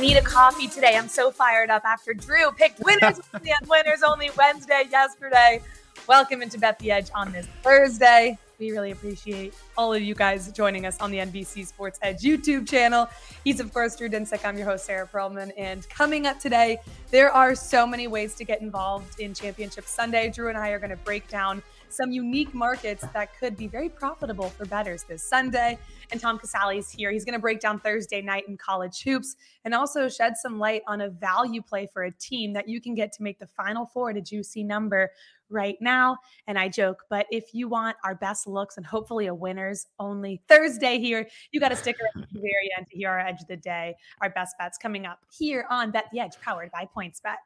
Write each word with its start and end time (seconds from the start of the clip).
Need 0.00 0.16
a 0.16 0.22
coffee 0.22 0.66
today. 0.66 0.96
I'm 0.96 1.06
so 1.06 1.30
fired 1.30 1.70
up 1.70 1.84
after 1.84 2.12
Drew 2.12 2.50
picked 2.50 2.80
winners 2.80 3.20
on 3.32 3.40
Winners 3.68 4.02
Only 4.02 4.30
Wednesday 4.36 4.82
yesterday. 4.90 5.62
Welcome 6.08 6.42
into 6.42 6.58
Bet 6.58 6.76
the 6.80 6.90
Edge 6.90 7.08
on 7.14 7.30
this 7.30 7.46
Thursday. 7.62 8.36
We 8.58 8.70
really 8.70 8.90
appreciate 8.90 9.54
all 9.76 9.92
of 9.92 10.02
you 10.02 10.14
guys 10.14 10.52
joining 10.52 10.86
us 10.86 11.00
on 11.00 11.10
the 11.10 11.18
NBC 11.18 11.66
Sports 11.66 11.98
Edge 12.02 12.20
YouTube 12.20 12.68
channel. 12.68 13.08
He's, 13.44 13.60
of 13.60 13.72
course, 13.72 13.96
Drew 13.96 14.08
Dinsick. 14.08 14.44
I'm 14.44 14.56
your 14.56 14.66
host, 14.66 14.84
Sarah 14.84 15.06
Perlman. 15.06 15.52
And 15.56 15.88
coming 15.88 16.26
up 16.26 16.38
today, 16.38 16.78
there 17.10 17.32
are 17.32 17.54
so 17.54 17.86
many 17.86 18.06
ways 18.06 18.34
to 18.36 18.44
get 18.44 18.60
involved 18.60 19.20
in 19.20 19.34
Championship 19.34 19.86
Sunday. 19.86 20.30
Drew 20.30 20.48
and 20.48 20.58
I 20.58 20.70
are 20.70 20.78
going 20.78 20.90
to 20.90 20.96
break 20.96 21.26
down 21.28 21.62
some 21.88 22.10
unique 22.10 22.54
markets 22.54 23.04
that 23.12 23.38
could 23.38 23.56
be 23.56 23.66
very 23.66 23.88
profitable 23.88 24.48
for 24.48 24.64
bettors 24.64 25.02
this 25.04 25.22
Sunday. 25.22 25.78
And 26.10 26.20
Tom 26.20 26.38
Casale 26.38 26.78
is 26.78 26.90
here. 26.90 27.10
He's 27.10 27.24
going 27.24 27.34
to 27.34 27.40
break 27.40 27.60
down 27.60 27.80
Thursday 27.80 28.22
night 28.22 28.44
in 28.48 28.56
college 28.56 29.02
hoops 29.02 29.36
and 29.64 29.74
also 29.74 30.08
shed 30.08 30.36
some 30.36 30.58
light 30.58 30.82
on 30.86 31.02
a 31.02 31.10
value 31.10 31.62
play 31.62 31.88
for 31.92 32.04
a 32.04 32.10
team 32.12 32.52
that 32.54 32.68
you 32.68 32.80
can 32.80 32.94
get 32.94 33.12
to 33.12 33.22
make 33.22 33.38
the 33.38 33.46
final 33.46 33.86
four 33.86 34.10
at 34.10 34.16
a 34.16 34.20
juicy 34.22 34.64
number 34.64 35.10
right 35.52 35.76
now. 35.80 36.16
And 36.46 36.58
I 36.58 36.68
joke, 36.68 37.04
but 37.10 37.26
if 37.30 37.54
you 37.54 37.68
want 37.68 37.96
our 38.04 38.14
best 38.14 38.46
looks 38.46 38.76
and 38.76 38.86
hopefully 38.86 39.26
a 39.26 39.34
winners 39.34 39.86
only 39.98 40.42
Thursday 40.48 40.98
here, 40.98 41.28
you 41.52 41.60
got 41.60 41.68
to 41.68 41.76
stick 41.76 41.96
around 42.00 42.26
to 42.26 42.34
the 42.34 42.40
very 42.40 42.70
end 42.76 42.86
to 42.90 42.96
hear 42.96 43.10
our 43.10 43.20
edge 43.20 43.40
of 43.40 43.46
the 43.48 43.56
day, 43.56 43.94
our 44.20 44.30
best 44.30 44.56
bets 44.58 44.78
coming 44.78 45.06
up 45.06 45.18
here 45.30 45.66
on 45.70 45.90
Bet 45.90 46.06
the 46.12 46.20
Edge, 46.20 46.40
powered 46.40 46.70
by 46.72 46.88
PointsBet. 46.96 47.36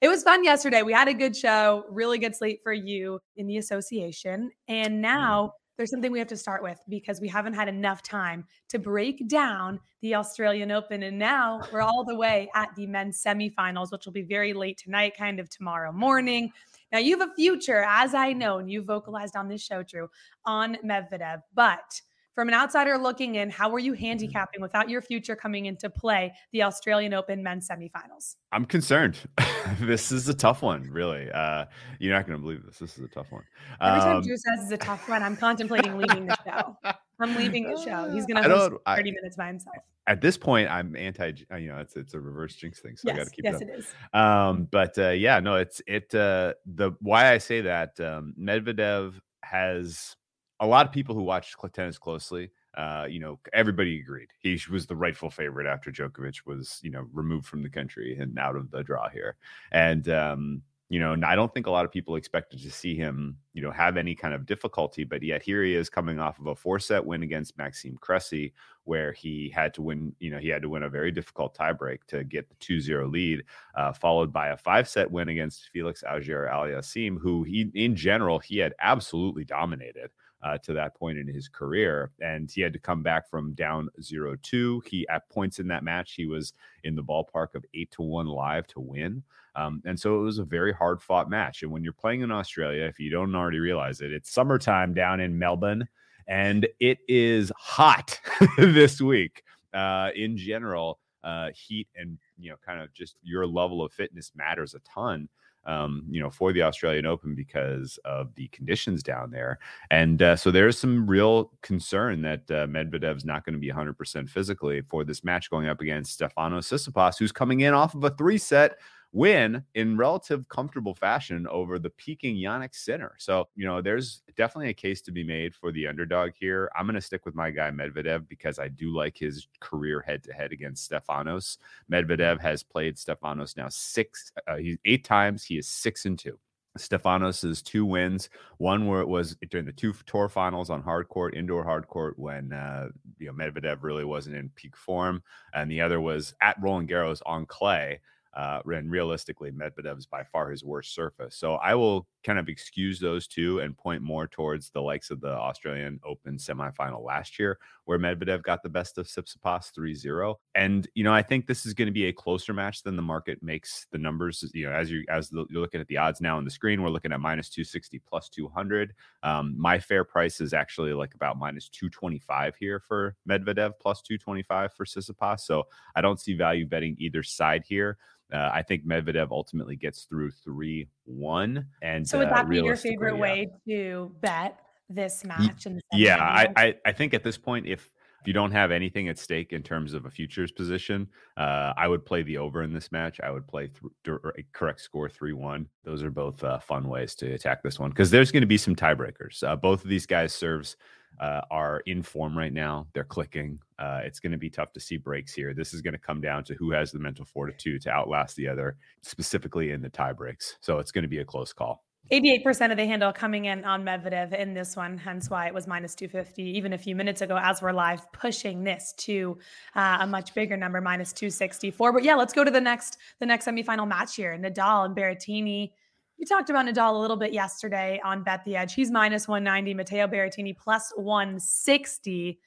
It 0.00 0.08
was 0.08 0.22
fun 0.22 0.44
yesterday. 0.44 0.82
We 0.82 0.92
had 0.92 1.08
a 1.08 1.14
good 1.14 1.34
show, 1.36 1.84
really 1.88 2.18
good 2.18 2.36
slate 2.36 2.60
for 2.62 2.72
you 2.72 3.20
in 3.36 3.46
the 3.46 3.56
association. 3.56 4.50
And 4.68 4.94
mm. 4.94 5.00
now 5.00 5.54
there's 5.76 5.90
something 5.90 6.12
we 6.12 6.18
have 6.18 6.28
to 6.28 6.36
start 6.36 6.62
with 6.62 6.78
because 6.88 7.20
we 7.20 7.28
haven't 7.28 7.54
had 7.54 7.68
enough 7.68 8.02
time 8.02 8.44
to 8.68 8.78
break 8.78 9.28
down 9.28 9.80
the 10.02 10.14
Australian 10.14 10.70
Open. 10.70 11.02
And 11.02 11.18
now 11.18 11.60
we're 11.72 11.80
all 11.80 12.04
the 12.04 12.14
way 12.14 12.48
at 12.54 12.68
the 12.76 12.86
men's 12.86 13.22
semifinals, 13.22 13.90
which 13.90 14.06
will 14.06 14.12
be 14.12 14.22
very 14.22 14.52
late 14.52 14.78
tonight, 14.78 15.14
kind 15.16 15.40
of 15.40 15.48
tomorrow 15.50 15.92
morning. 15.92 16.52
Now, 16.92 16.98
you 16.98 17.18
have 17.18 17.28
a 17.28 17.34
future, 17.34 17.84
as 17.88 18.14
I 18.14 18.32
know, 18.32 18.58
and 18.58 18.70
you 18.70 18.82
vocalized 18.82 19.34
on 19.34 19.48
this 19.48 19.62
show, 19.62 19.82
Drew, 19.82 20.08
on 20.44 20.76
Medvedev. 20.84 21.42
But 21.54 22.00
from 22.34 22.48
an 22.48 22.54
outsider 22.54 22.98
looking 22.98 23.36
in, 23.36 23.48
how 23.48 23.72
are 23.72 23.78
you 23.78 23.92
handicapping 23.92 24.60
without 24.60 24.88
your 24.88 25.00
future 25.00 25.36
coming 25.36 25.66
into 25.66 25.88
play 25.88 26.32
the 26.52 26.62
Australian 26.62 27.14
Open 27.14 27.42
men's 27.42 27.68
semifinals? 27.68 28.36
I'm 28.52 28.64
concerned. 28.64 29.18
this 29.80 30.10
is 30.10 30.28
a 30.28 30.34
tough 30.34 30.62
one, 30.62 30.90
really. 30.90 31.30
Uh, 31.30 31.66
you're 32.00 32.14
not 32.14 32.26
going 32.26 32.38
to 32.38 32.42
believe 32.42 32.64
this. 32.66 32.78
This 32.78 32.98
is 32.98 33.04
a 33.04 33.08
tough 33.08 33.30
one. 33.30 33.44
Every 33.80 34.00
time 34.00 34.22
Drew 34.22 34.36
says 34.36 34.64
it's 34.64 34.72
a 34.72 34.76
tough 34.76 35.08
one, 35.08 35.22
I'm 35.22 35.36
contemplating 35.36 35.96
leaving 35.98 36.26
the 36.26 36.36
show. 36.44 36.76
I'm 37.20 37.36
leaving 37.36 37.70
the 37.70 37.80
show. 37.80 38.10
He's 38.10 38.26
going 38.26 38.42
to 38.42 38.48
host 38.48 38.70
30 38.70 38.80
I, 38.86 39.02
minutes 39.02 39.36
by 39.36 39.46
himself. 39.46 39.76
At 40.06 40.20
this 40.20 40.36
point, 40.36 40.68
I'm 40.70 40.96
anti. 40.96 41.32
uh, 41.50 41.56
You 41.56 41.68
know, 41.68 41.78
it's 41.78 41.96
it's 41.96 42.12
a 42.12 42.20
reverse 42.20 42.56
jinx 42.56 42.80
thing, 42.80 42.96
so 42.96 43.10
I 43.10 43.16
got 43.16 43.24
to 43.24 43.30
keep 43.30 43.44
yes, 43.44 43.62
it 43.62 43.68
it 43.70 43.78
is. 43.78 43.94
Um, 44.12 44.68
but 44.70 44.98
uh, 44.98 45.10
yeah, 45.10 45.40
no, 45.40 45.54
it's 45.54 45.80
it. 45.86 46.14
Uh, 46.14 46.54
the 46.66 46.92
why 47.00 47.32
I 47.32 47.38
say 47.38 47.62
that 47.62 47.98
um, 48.00 48.34
Medvedev 48.38 49.14
has 49.42 50.16
a 50.60 50.66
lot 50.66 50.86
of 50.86 50.92
people 50.92 51.14
who 51.14 51.22
watch 51.22 51.54
cl- 51.60 51.70
tennis 51.70 51.98
closely. 51.98 52.50
Uh, 52.76 53.06
you 53.08 53.20
know, 53.20 53.38
everybody 53.52 54.00
agreed 54.00 54.28
he 54.40 54.60
was 54.68 54.86
the 54.86 54.96
rightful 54.96 55.30
favorite 55.30 55.66
after 55.66 55.92
Djokovic 55.92 56.44
was, 56.44 56.80
you 56.82 56.90
know, 56.90 57.06
removed 57.12 57.46
from 57.46 57.62
the 57.62 57.70
country 57.70 58.18
and 58.18 58.36
out 58.36 58.56
of 58.56 58.72
the 58.72 58.82
draw 58.82 59.08
here. 59.08 59.36
And 59.70 60.08
um, 60.08 60.62
you 60.90 61.00
know, 61.00 61.16
I 61.26 61.34
don't 61.34 61.52
think 61.52 61.66
a 61.66 61.70
lot 61.70 61.86
of 61.86 61.90
people 61.90 62.14
expected 62.14 62.62
to 62.62 62.70
see 62.70 62.94
him, 62.94 63.38
you 63.54 63.62
know, 63.62 63.70
have 63.70 63.96
any 63.96 64.14
kind 64.14 64.34
of 64.34 64.44
difficulty, 64.44 65.02
but 65.02 65.22
yet 65.22 65.42
here 65.42 65.62
he 65.64 65.74
is 65.74 65.88
coming 65.88 66.18
off 66.18 66.38
of 66.38 66.46
a 66.46 66.54
four 66.54 66.78
set 66.78 67.04
win 67.04 67.22
against 67.22 67.56
Maxime 67.56 67.96
Cressy, 68.00 68.52
where 68.84 69.12
he 69.12 69.50
had 69.54 69.72
to 69.74 69.82
win, 69.82 70.14
you 70.20 70.30
know, 70.30 70.38
he 70.38 70.48
had 70.48 70.60
to 70.60 70.68
win 70.68 70.82
a 70.82 70.88
very 70.90 71.10
difficult 71.10 71.56
tiebreak 71.56 72.04
to 72.08 72.22
get 72.22 72.48
the 72.50 72.54
2 72.56 72.80
0 72.80 73.08
lead, 73.08 73.44
uh, 73.74 73.92
followed 73.92 74.32
by 74.32 74.48
a 74.48 74.56
five 74.56 74.86
set 74.86 75.10
win 75.10 75.30
against 75.30 75.70
Felix 75.72 76.04
Auger 76.08 76.50
Aliassime, 76.52 77.18
who 77.18 77.44
he, 77.44 77.70
in 77.74 77.96
general, 77.96 78.38
he 78.38 78.58
had 78.58 78.74
absolutely 78.78 79.44
dominated. 79.44 80.10
Uh, 80.44 80.58
to 80.58 80.74
that 80.74 80.94
point 80.94 81.16
in 81.16 81.26
his 81.26 81.48
career. 81.48 82.10
And 82.20 82.50
he 82.50 82.60
had 82.60 82.74
to 82.74 82.78
come 82.78 83.02
back 83.02 83.30
from 83.30 83.54
down 83.54 83.88
0 84.02 84.36
2. 84.42 84.82
He, 84.86 85.08
at 85.08 85.26
points 85.30 85.58
in 85.58 85.66
that 85.68 85.82
match, 85.82 86.12
he 86.12 86.26
was 86.26 86.52
in 86.82 86.94
the 86.94 87.02
ballpark 87.02 87.54
of 87.54 87.64
8 87.72 87.90
to 87.92 88.02
1 88.02 88.26
live 88.26 88.66
to 88.66 88.80
win. 88.80 89.22
Um, 89.56 89.80
and 89.86 89.98
so 89.98 90.20
it 90.20 90.22
was 90.22 90.38
a 90.38 90.44
very 90.44 90.74
hard 90.74 91.00
fought 91.00 91.30
match. 91.30 91.62
And 91.62 91.72
when 91.72 91.82
you're 91.82 91.94
playing 91.94 92.20
in 92.20 92.30
Australia, 92.30 92.84
if 92.84 93.00
you 93.00 93.08
don't 93.08 93.34
already 93.34 93.58
realize 93.58 94.02
it, 94.02 94.12
it's 94.12 94.30
summertime 94.30 94.92
down 94.92 95.18
in 95.18 95.38
Melbourne 95.38 95.88
and 96.26 96.68
it 96.78 96.98
is 97.08 97.50
hot 97.56 98.20
this 98.58 99.00
week. 99.00 99.44
Uh, 99.72 100.10
in 100.14 100.36
general, 100.36 100.98
uh, 101.22 101.48
heat 101.54 101.88
and, 101.96 102.18
you 102.38 102.50
know, 102.50 102.56
kind 102.64 102.82
of 102.82 102.92
just 102.92 103.16
your 103.22 103.46
level 103.46 103.82
of 103.82 103.94
fitness 103.94 104.30
matters 104.36 104.74
a 104.74 104.78
ton 104.80 105.26
um, 105.66 106.04
you 106.10 106.20
know, 106.20 106.30
for 106.30 106.52
the 106.52 106.62
Australian 106.62 107.06
Open 107.06 107.34
because 107.34 107.98
of 108.04 108.34
the 108.34 108.48
conditions 108.48 109.02
down 109.02 109.30
there. 109.30 109.58
And 109.90 110.22
uh, 110.22 110.36
so 110.36 110.50
there's 110.50 110.78
some 110.78 111.06
real 111.06 111.52
concern 111.62 112.22
that 112.22 112.50
uh, 112.50 112.66
Medvedev's 112.66 113.24
not 113.24 113.44
going 113.44 113.54
to 113.54 113.58
be 113.58 113.70
100% 113.70 114.28
physically 114.28 114.82
for 114.82 115.04
this 115.04 115.24
match 115.24 115.50
going 115.50 115.68
up 115.68 115.80
against 115.80 116.12
Stefano 116.12 116.60
Tsitsipas, 116.60 117.18
who's 117.18 117.32
coming 117.32 117.60
in 117.60 117.74
off 117.74 117.94
of 117.94 118.04
a 118.04 118.10
three 118.10 118.38
set 118.38 118.78
win 119.14 119.62
in 119.74 119.96
relative 119.96 120.48
comfortable 120.48 120.94
fashion 120.94 121.46
over 121.46 121.78
the 121.78 121.88
peaking 121.88 122.34
Jannik 122.34 122.74
Sinner. 122.74 123.14
So, 123.18 123.48
you 123.54 123.64
know, 123.64 123.80
there's 123.80 124.22
definitely 124.36 124.70
a 124.70 124.74
case 124.74 125.00
to 125.02 125.12
be 125.12 125.22
made 125.22 125.54
for 125.54 125.70
the 125.70 125.86
underdog 125.86 126.32
here. 126.38 126.68
I'm 126.76 126.84
going 126.84 126.96
to 126.96 127.00
stick 127.00 127.24
with 127.24 127.36
my 127.36 127.52
guy 127.52 127.70
Medvedev 127.70 128.28
because 128.28 128.58
I 128.58 128.66
do 128.66 128.92
like 128.92 129.16
his 129.16 129.46
career 129.60 130.00
head 130.04 130.24
to 130.24 130.32
head 130.32 130.52
against 130.52 130.90
Stefanos. 130.90 131.58
Medvedev 131.90 132.40
has 132.40 132.64
played 132.64 132.96
Stefanos 132.96 133.56
now 133.56 133.68
six, 133.68 134.32
uh, 134.48 134.56
he's 134.56 134.78
eight 134.84 135.04
times. 135.04 135.44
He 135.44 135.58
is 135.58 135.68
six 135.68 136.06
and 136.06 136.18
two. 136.18 136.38
Stefanos's 136.76 137.62
two 137.62 137.86
wins. 137.86 138.28
One 138.58 138.86
where 138.88 139.00
it 139.00 139.06
was 139.06 139.36
during 139.48 139.66
the 139.66 139.72
two 139.72 139.94
tour 140.06 140.28
finals 140.28 140.70
on 140.70 140.82
hard 140.82 141.08
court, 141.08 141.36
indoor 141.36 141.62
hard 141.62 141.86
court, 141.86 142.18
when 142.18 142.52
uh, 142.52 142.88
you 143.20 143.28
know 143.28 143.32
Medvedev 143.32 143.78
really 143.82 144.04
wasn't 144.04 144.34
in 144.34 144.50
peak 144.56 144.76
form, 144.76 145.22
and 145.52 145.70
the 145.70 145.80
other 145.80 146.00
was 146.00 146.34
at 146.42 146.60
Roland 146.60 146.88
Garros 146.88 147.22
on 147.24 147.46
clay. 147.46 148.00
Uh, 148.34 148.60
and 148.66 148.90
realistically, 148.90 149.52
Medvedev 149.52 149.98
is 149.98 150.06
by 150.06 150.24
far 150.24 150.50
his 150.50 150.64
worst 150.64 150.94
surface. 150.94 151.36
So 151.36 151.54
I 151.54 151.74
will 151.74 152.06
kind 152.24 152.38
of 152.38 152.48
excuse 152.48 152.98
those 152.98 153.26
two 153.28 153.60
and 153.60 153.76
point 153.76 154.02
more 154.02 154.26
towards 154.26 154.70
the 154.70 154.80
likes 154.80 155.10
of 155.10 155.20
the 155.20 155.28
Australian 155.28 156.00
Open 156.04 156.36
semifinal 156.36 157.04
last 157.04 157.38
year, 157.38 157.58
where 157.84 157.98
Medvedev 157.98 158.42
got 158.42 158.62
the 158.62 158.68
best 158.68 158.98
of 158.98 159.06
Tsitsipas 159.06 159.72
3-0. 159.72 160.34
And 160.54 160.88
you 160.94 161.04
know, 161.04 161.12
I 161.12 161.22
think 161.22 161.46
this 161.46 161.64
is 161.64 161.74
going 161.74 161.86
to 161.86 161.92
be 161.92 162.06
a 162.06 162.12
closer 162.12 162.52
match 162.52 162.82
than 162.82 162.96
the 162.96 163.02
market 163.02 163.42
makes 163.42 163.86
the 163.92 163.98
numbers. 163.98 164.44
You 164.52 164.66
know, 164.66 164.72
as 164.72 164.90
you 164.90 165.04
as 165.08 165.28
the, 165.28 165.46
you're 165.50 165.60
looking 165.60 165.80
at 165.80 165.86
the 165.86 165.98
odds 165.98 166.20
now 166.20 166.36
on 166.36 166.44
the 166.44 166.50
screen, 166.50 166.82
we're 166.82 166.88
looking 166.88 167.12
at 167.12 167.20
minus 167.20 167.48
260 167.50 168.00
plus 168.00 168.28
200. 168.28 168.94
Um, 169.22 169.54
my 169.56 169.78
fair 169.78 170.02
price 170.02 170.40
is 170.40 170.52
actually 170.52 170.92
like 170.92 171.14
about 171.14 171.38
minus 171.38 171.68
225 171.68 172.56
here 172.56 172.80
for 172.80 173.16
Medvedev 173.28 173.72
plus 173.80 174.02
225 174.02 174.72
for 174.72 174.84
Tsitsipas. 174.84 175.40
So 175.40 175.68
I 175.94 176.00
don't 176.00 176.18
see 176.18 176.34
value 176.34 176.66
betting 176.66 176.96
either 176.98 177.22
side 177.22 177.64
here. 177.66 177.98
Uh, 178.32 178.50
I 178.52 178.62
think 178.62 178.86
Medvedev 178.86 179.30
ultimately 179.30 179.76
gets 179.76 180.04
through 180.04 180.30
three 180.30 180.88
one. 181.04 181.66
And 181.82 182.06
so 182.06 182.18
would 182.18 182.28
uh, 182.28 182.34
that 182.34 182.48
be 182.48 182.56
your 182.56 182.76
favorite 182.76 183.14
yeah. 183.14 183.20
way 183.20 183.48
to 183.68 184.14
bet 184.20 184.60
this 184.88 185.24
match? 185.24 185.66
In 185.66 185.80
yeah, 185.92 186.18
I, 186.18 186.48
I 186.56 186.74
I 186.86 186.92
think 186.92 187.14
at 187.14 187.22
this 187.22 187.38
point, 187.38 187.66
if 187.66 187.90
if 188.24 188.28
you 188.28 188.32
don't 188.32 188.52
have 188.52 188.70
anything 188.70 189.10
at 189.10 189.18
stake 189.18 189.52
in 189.52 189.62
terms 189.62 189.92
of 189.92 190.06
a 190.06 190.10
futures 190.10 190.50
position, 190.50 191.06
uh, 191.36 191.74
I 191.76 191.86
would 191.86 192.06
play 192.06 192.22
the 192.22 192.38
over 192.38 192.62
in 192.62 192.72
this 192.72 192.90
match. 192.90 193.20
I 193.20 193.30
would 193.30 193.46
play 193.46 193.68
th- 194.02 194.16
a 194.24 194.42
correct 194.54 194.80
score 194.80 195.10
3 195.10 195.34
1. 195.34 195.68
Those 195.84 196.02
are 196.02 196.10
both 196.10 196.42
uh, 196.42 196.58
fun 196.58 196.88
ways 196.88 197.14
to 197.16 197.34
attack 197.34 197.62
this 197.62 197.78
one 197.78 197.90
because 197.90 198.10
there's 198.10 198.32
going 198.32 198.40
to 198.40 198.46
be 198.46 198.56
some 198.56 198.74
tiebreakers. 198.74 199.42
Uh, 199.42 199.56
both 199.56 199.84
of 199.84 199.90
these 199.90 200.06
guys' 200.06 200.32
serves 200.32 200.78
uh, 201.20 201.42
are 201.50 201.80
in 201.86 202.02
form 202.02 202.36
right 202.36 202.52
now. 202.52 202.86
They're 202.92 203.04
clicking. 203.04 203.58
Uh, 203.78 204.00
it's 204.04 204.20
going 204.20 204.32
to 204.32 204.38
be 204.38 204.50
tough 204.50 204.72
to 204.72 204.80
see 204.80 204.96
breaks 204.96 205.34
here. 205.34 205.54
This 205.54 205.74
is 205.74 205.80
going 205.80 205.92
to 205.92 205.98
come 205.98 206.20
down 206.20 206.44
to 206.44 206.54
who 206.54 206.72
has 206.72 206.92
the 206.92 206.98
mental 206.98 207.24
fortitude 207.24 207.82
to 207.82 207.90
outlast 207.90 208.36
the 208.36 208.48
other, 208.48 208.76
specifically 209.02 209.70
in 209.70 209.82
the 209.82 209.88
tie 209.88 210.12
breaks. 210.12 210.56
So 210.60 210.78
it's 210.78 210.92
going 210.92 211.02
to 211.02 211.08
be 211.08 211.18
a 211.18 211.24
close 211.24 211.52
call. 211.52 211.84
88% 212.12 212.70
of 212.70 212.76
the 212.76 212.84
handle 212.84 213.12
coming 213.14 213.46
in 213.46 213.64
on 213.64 213.82
Medvedev 213.82 214.34
in 214.34 214.52
this 214.52 214.76
one, 214.76 214.98
hence 214.98 215.30
why 215.30 215.46
it 215.46 215.54
was 215.54 215.66
minus 215.66 215.94
250 215.94 216.42
even 216.42 216.74
a 216.74 216.78
few 216.78 216.94
minutes 216.94 217.22
ago 217.22 217.38
as 217.40 217.62
we're 217.62 217.72
live 217.72 218.10
pushing 218.12 218.62
this 218.62 218.92
to 218.98 219.38
uh, 219.74 219.98
a 220.00 220.06
much 220.06 220.34
bigger 220.34 220.56
number, 220.56 220.82
minus 220.82 221.14
264. 221.14 221.94
But 221.94 222.04
yeah, 222.04 222.14
let's 222.14 222.34
go 222.34 222.44
to 222.44 222.50
the 222.50 222.60
next 222.60 222.98
the 223.20 223.26
next 223.26 223.46
semifinal 223.46 223.88
match 223.88 224.16
here. 224.16 224.38
Nadal 224.38 224.84
and 224.84 224.94
Berrettini. 224.94 225.72
You 226.16 226.26
talked 226.26 226.50
about 226.50 226.66
Nadal 226.66 226.94
a 226.94 226.98
little 226.98 227.16
bit 227.16 227.32
yesterday 227.32 228.00
on 228.04 228.22
Bet 228.22 228.44
the 228.44 228.56
Edge. 228.56 228.74
He's 228.74 228.90
minus 228.90 229.28
190, 229.28 229.74
Matteo 229.74 230.06
Berrettini 230.06 230.56
plus 230.56 230.92
160. 230.96 232.38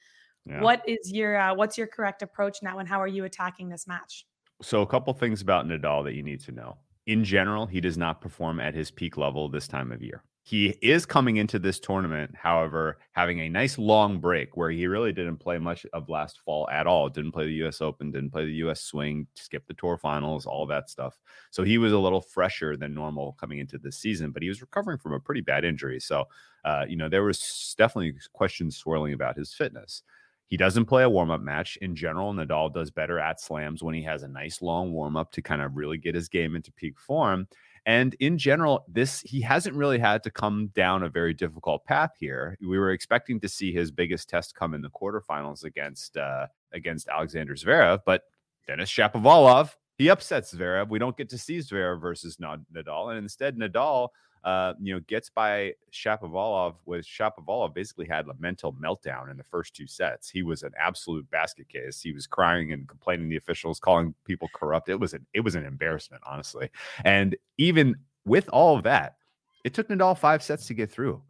Yeah. 0.46 0.62
What 0.62 0.82
is 0.88 1.12
your 1.12 1.38
uh, 1.38 1.54
what's 1.54 1.76
your 1.76 1.86
correct 1.86 2.22
approach 2.22 2.58
now 2.62 2.78
and 2.78 2.88
how 2.88 3.00
are 3.00 3.06
you 3.06 3.24
attacking 3.24 3.68
this 3.68 3.86
match? 3.86 4.26
So 4.62 4.82
a 4.82 4.86
couple 4.86 5.12
things 5.12 5.42
about 5.42 5.66
Nadal 5.66 6.04
that 6.04 6.14
you 6.14 6.22
need 6.22 6.40
to 6.40 6.52
know 6.52 6.78
in 7.08 7.24
general, 7.24 7.66
he 7.66 7.80
does 7.80 7.96
not 7.96 8.20
perform 8.20 8.60
at 8.60 8.74
his 8.74 8.90
peak 8.90 9.16
level 9.16 9.48
this 9.48 9.66
time 9.66 9.90
of 9.90 10.02
year. 10.02 10.22
He 10.48 10.78
is 10.80 11.04
coming 11.04 11.36
into 11.36 11.58
this 11.58 11.78
tournament, 11.78 12.34
however, 12.34 12.96
having 13.12 13.40
a 13.40 13.50
nice 13.50 13.76
long 13.76 14.18
break 14.18 14.56
where 14.56 14.70
he 14.70 14.86
really 14.86 15.12
didn't 15.12 15.36
play 15.36 15.58
much 15.58 15.84
of 15.92 16.08
last 16.08 16.40
fall 16.40 16.66
at 16.70 16.86
all. 16.86 17.10
Didn't 17.10 17.32
play 17.32 17.44
the 17.44 17.66
US 17.66 17.82
Open, 17.82 18.10
didn't 18.10 18.30
play 18.30 18.46
the 18.46 18.54
US 18.66 18.80
Swing, 18.80 19.26
skipped 19.34 19.68
the 19.68 19.74
tour 19.74 19.98
finals, 19.98 20.46
all 20.46 20.64
that 20.68 20.88
stuff. 20.88 21.18
So 21.50 21.64
he 21.64 21.76
was 21.76 21.92
a 21.92 21.98
little 21.98 22.22
fresher 22.22 22.78
than 22.78 22.94
normal 22.94 23.36
coming 23.38 23.58
into 23.58 23.76
this 23.76 23.98
season, 23.98 24.30
but 24.30 24.42
he 24.42 24.48
was 24.48 24.62
recovering 24.62 24.96
from 24.96 25.12
a 25.12 25.20
pretty 25.20 25.42
bad 25.42 25.66
injury. 25.66 26.00
So, 26.00 26.24
uh, 26.64 26.86
you 26.88 26.96
know, 26.96 27.10
there 27.10 27.24
was 27.24 27.74
definitely 27.76 28.14
questions 28.32 28.78
swirling 28.78 29.12
about 29.12 29.36
his 29.36 29.52
fitness. 29.52 30.02
He 30.46 30.56
doesn't 30.56 30.86
play 30.86 31.02
a 31.02 31.10
warm 31.10 31.30
up 31.30 31.42
match 31.42 31.76
in 31.82 31.94
general. 31.94 32.32
Nadal 32.32 32.72
does 32.72 32.90
better 32.90 33.18
at 33.18 33.38
slams 33.38 33.82
when 33.82 33.94
he 33.94 34.02
has 34.04 34.22
a 34.22 34.28
nice 34.28 34.62
long 34.62 34.92
warm 34.92 35.14
up 35.14 35.30
to 35.32 35.42
kind 35.42 35.60
of 35.60 35.76
really 35.76 35.98
get 35.98 36.14
his 36.14 36.30
game 36.30 36.56
into 36.56 36.72
peak 36.72 36.98
form. 36.98 37.46
And 37.86 38.14
in 38.20 38.38
general, 38.38 38.84
this 38.88 39.20
he 39.20 39.40
hasn't 39.40 39.76
really 39.76 39.98
had 39.98 40.22
to 40.24 40.30
come 40.30 40.68
down 40.74 41.02
a 41.02 41.08
very 41.08 41.34
difficult 41.34 41.84
path 41.84 42.12
here. 42.18 42.56
We 42.60 42.78
were 42.78 42.92
expecting 42.92 43.40
to 43.40 43.48
see 43.48 43.72
his 43.72 43.90
biggest 43.90 44.28
test 44.28 44.54
come 44.54 44.74
in 44.74 44.82
the 44.82 44.90
quarterfinals 44.90 45.64
against 45.64 46.16
uh, 46.16 46.46
against 46.72 47.08
Alexander 47.08 47.54
Zverev, 47.54 48.00
but 48.04 48.22
Denis 48.66 48.90
Shapovalov 48.90 49.74
he 49.98 50.08
upsets 50.08 50.54
Zverev. 50.54 50.88
We 50.88 51.00
don't 51.00 51.16
get 51.16 51.28
to 51.30 51.38
see 51.38 51.58
Zverev 51.58 52.00
versus 52.00 52.36
Nadal, 52.36 53.10
and 53.10 53.18
instead 53.18 53.56
Nadal 53.56 54.10
uh, 54.48 54.72
you 54.80 54.94
know, 54.94 55.00
gets 55.00 55.28
by 55.28 55.74
Shapovalov 55.92 56.76
with 56.86 57.04
Shapovalov 57.04 57.74
basically 57.74 58.06
had 58.06 58.26
a 58.28 58.34
mental 58.38 58.72
meltdown 58.72 59.30
in 59.30 59.36
the 59.36 59.44
first 59.44 59.76
two 59.76 59.86
sets. 59.86 60.30
He 60.30 60.42
was 60.42 60.62
an 60.62 60.72
absolute 60.80 61.30
basket 61.30 61.68
case. 61.68 62.00
He 62.00 62.12
was 62.12 62.26
crying 62.26 62.72
and 62.72 62.88
complaining 62.88 63.26
to 63.26 63.30
the 63.30 63.36
officials, 63.36 63.78
calling 63.78 64.14
people 64.24 64.48
corrupt. 64.54 64.88
It 64.88 64.98
was 64.98 65.12
an 65.12 65.26
it 65.34 65.40
was 65.40 65.54
an 65.54 65.66
embarrassment, 65.66 66.22
honestly. 66.26 66.70
And 67.04 67.36
even 67.58 67.96
with 68.24 68.48
all 68.48 68.74
of 68.74 68.84
that, 68.84 69.16
it 69.64 69.74
took 69.74 69.88
Nadal 69.88 70.16
five 70.16 70.42
sets 70.42 70.66
to 70.68 70.74
get 70.74 70.90
through. 70.90 71.20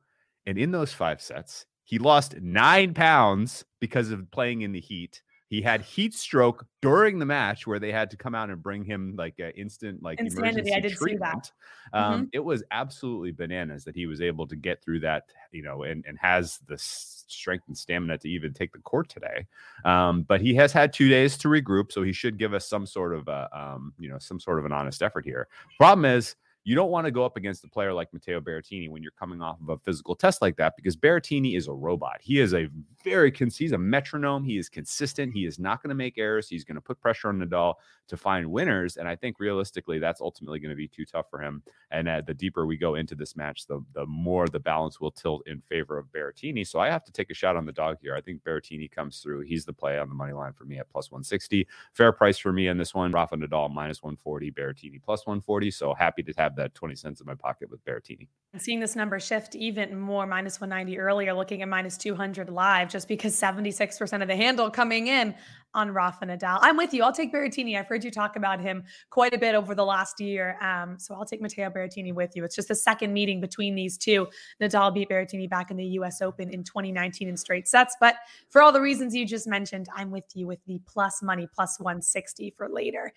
And 0.47 0.57
in 0.57 0.71
those 0.71 0.93
five 0.93 1.21
sets, 1.21 1.67
he 1.83 1.99
lost 1.99 2.41
nine 2.41 2.95
pounds 2.95 3.65
because 3.81 4.13
of 4.13 4.31
playing 4.31 4.63
in 4.63 4.71
the 4.71 4.81
heat. 4.81 5.23
He 5.49 5.63
had 5.63 5.81
heat 5.81 6.15
stroke 6.15 6.67
during 6.83 7.19
the 7.19 7.25
match 7.25 7.67
where 7.67 7.79
they 7.79 7.91
had 7.91 8.11
to 8.11 8.17
come 8.17 8.35
out 8.35 8.51
and 8.51 8.63
bring 8.63 8.85
him 8.85 9.15
like 9.17 9.39
an 9.39 9.51
instant 9.57 10.03
like 10.03 10.21
Insanity. 10.21 10.49
emergency 10.49 10.75
I 10.75 10.81
did 10.81 10.93
treatment. 10.93 11.47
See 11.47 11.53
that. 11.93 11.99
Um, 11.99 12.15
mm-hmm. 12.15 12.25
It 12.33 12.45
was 12.45 12.63
absolutely 12.71 13.33
bananas 13.33 13.85
that 13.85 13.95
he 13.95 14.07
was 14.07 14.21
able 14.21 14.47
to 14.47 14.57
get 14.57 14.83
through 14.83 15.01
that, 15.01 15.25
you 15.53 15.63
know, 15.63 15.85
and 15.85 16.05
and 16.07 16.19
has 16.19 16.61
the 16.67 16.77
strength 16.77 17.65
and 17.69 17.77
stamina 17.77 18.19
to 18.19 18.29
even 18.29 18.53
take 18.53 18.73
the 18.73 18.79
court 18.79 19.09
today. 19.09 19.47
Um, 19.85 20.23
but 20.23 20.41
he 20.41 20.55
has 20.57 20.73
had 20.73 20.93
two 20.93 21.09
days 21.09 21.39
to 21.39 21.49
regroup, 21.49 21.93
so 21.93 22.03
he 22.03 22.13
should 22.13 22.39
give 22.39 22.53
us 22.53 22.67
some 22.67 22.87
sort 22.87 23.15
of 23.15 23.29
a, 23.29 23.49
um, 23.59 23.95
you 23.99 24.09
know, 24.11 24.19
some 24.19 24.39
sort 24.39 24.59
of 24.59 24.67
an 24.67 24.73
honest 24.73 25.03
effort 25.03 25.25
here. 25.25 25.49
Problem 25.79 26.05
is 26.05 26.37
you 26.65 26.75
don't 26.75 26.91
want 26.91 27.07
to 27.07 27.11
go 27.11 27.25
up 27.25 27.37
against 27.37 27.65
a 27.65 27.69
player 27.69 27.93
like 27.93 28.13
Matteo 28.13 28.41
Berrettini 28.41 28.91
when 28.91 29.03
you're 29.03 29.13
coming 29.13 29.41
off 29.41 29.61
of 29.61 29.69
a 29.69 29.79
physical 29.79 30.15
test 30.15 30.43
like 30.43 30.57
that 30.57 30.75
because 30.77 30.97
Berrettini 30.97 31.57
is 31.57 31.67
a 31.67 31.73
robot. 31.73 32.19
He 32.21 32.41
is 32.41 32.53
a 32.53 32.69
very 33.03 33.33
he's 33.35 33.73
a 33.73 33.79
metronome. 33.79 34.45
He 34.45 34.59
is 34.59 34.69
consistent. 34.69 35.33
He 35.33 35.47
is 35.47 35.59
not 35.59 35.83
going 35.83 35.89
to 35.89 35.95
make 35.95 36.19
errors. 36.19 36.49
He's 36.49 36.65
going 36.65 36.75
to 36.75 36.81
put 36.81 37.01
pressure 37.01 37.29
on 37.29 37.41
Nadal 37.41 37.75
to 38.09 38.17
find 38.17 38.51
winners. 38.51 38.97
And 38.97 39.09
I 39.09 39.17
think 39.17 39.39
realistically, 39.39 39.99
that's 39.99 40.21
ultimately 40.21 40.59
going 40.59 40.71
to 40.71 40.77
be 40.77 40.89
too 40.89 41.05
tough 41.05 41.31
for 41.31 41.41
him. 41.41 41.63
And 41.91 42.09
uh, 42.09 42.23
the 42.27 42.35
deeper 42.35 42.67
we 42.67 42.77
go 42.77 42.97
into 42.97 43.15
this 43.15 43.37
match, 43.37 43.67
the 43.67 43.85
the 43.95 44.05
more 44.07 44.47
the 44.47 44.61
balance 44.61 45.01
will 45.01 45.11
tilt 45.11 45.43
in 45.47 45.61
favor 45.61 45.97
of 45.97 46.07
Berrettini. 46.13 46.67
So 46.67 46.81
I 46.81 46.91
have 46.91 47.05
to 47.05 47.13
take 47.13 47.31
a 47.31 47.35
shot 47.35 47.57
on 47.57 47.67
the 47.67 47.73
dog 47.73 47.99
here. 48.03 48.15
I 48.15 48.21
think 48.21 48.43
Berrettini 48.43 48.91
comes 48.91 49.21
through. 49.21 49.41
He's 49.41 49.65
the 49.65 49.73
play 49.73 49.99
on 49.99 50.09
the 50.09 50.15
money 50.15 50.33
line 50.33 50.53
for 50.53 50.65
me 50.65 50.79
at 50.79 50.91
plus 50.91 51.11
160. 51.11 51.67
Fair 51.93 52.13
price 52.13 52.39
for 52.39 52.53
me 52.53 52.69
in 52.69 52.79
this 52.79 52.95
one. 52.95 53.13
Rafa 53.13 53.37
Nadal 53.37 53.73
minus 53.73 54.03
140, 54.03 54.51
Berrettini 54.53 55.03
plus 55.03 55.27
140. 55.27 55.71
So 55.71 55.95
happy 55.95 56.23
to 56.23 56.33
have 56.37 56.48
that 56.57 56.75
20 56.75 56.95
cents 56.95 57.21
in 57.21 57.27
my 57.27 57.35
pocket 57.35 57.71
with 57.71 57.85
Berrettini. 57.85 58.29
Seeing 58.57 58.81
this 58.81 58.97
number 58.97 59.21
shift 59.21 59.55
even 59.55 59.99
more, 59.99 60.27
minus 60.27 60.61
190 60.61 60.99
earlier, 60.99 61.35
looking 61.35 61.63
at 61.63 61.69
minus 61.69 61.97
200 61.99 62.49
live, 62.49 62.89
just 62.89 63.07
because 63.07 63.39
76% 63.39 64.23
of 64.23 64.29
the 64.29 64.37
handle 64.37 64.71
coming 64.71 65.07
in 65.07 65.35
on 65.75 65.91
Rafa 65.91 66.27
Nadal. 66.27 66.59
I'm 66.63 66.77
with 66.77 66.95
you. 66.95 67.03
I'll 67.03 67.13
take 67.13 67.33
Berrettini. 67.33 67.79
I've 67.79 67.87
heard 67.87 68.05
you 68.05 68.11
talk 68.11 68.37
about 68.37 68.61
him 68.61 68.85
quite 69.11 69.35
a 69.35 69.39
bit 69.39 69.55
over 69.55 69.75
the 69.75 69.85
last 69.85 70.21
year. 70.21 70.59
Um, 70.63 70.99
so 70.99 71.15
I'll 71.15 71.27
take 71.27 71.41
Matteo 71.41 71.71
Berrettini 71.71 72.13
with 72.15 72.35
you. 72.35 72.45
It's 72.45 72.57
just 72.57 72.69
the 72.69 72.75
second 72.75 73.13
meeting 73.13 73.41
between 73.41 73.75
these 73.75 73.99
two. 73.99 74.27
Nadal 74.61 74.95
beat 74.95 75.09
Berrettini 75.09 75.49
back 75.49 75.71
in 75.71 75.77
the 75.77 75.85
US 75.85 76.23
Open 76.23 76.51
in 76.51 76.65
2019 76.65 77.29
in 77.29 77.37
straight 77.37 77.69
sets. 77.69 77.97
But 78.01 78.17
for 78.49 78.63
all 78.63 78.73
the 78.73 78.81
reasons 78.81 79.15
you 79.15 79.27
just 79.27 79.47
mentioned, 79.47 79.89
I'm 79.95 80.11
with 80.11 80.25
you 80.35 80.47
with 80.47 80.65
the 80.67 80.81
plus 80.87 81.23
money, 81.23 81.49
plus 81.55 81.79
160 81.79 82.55
for 82.57 82.69
later. 82.69 83.13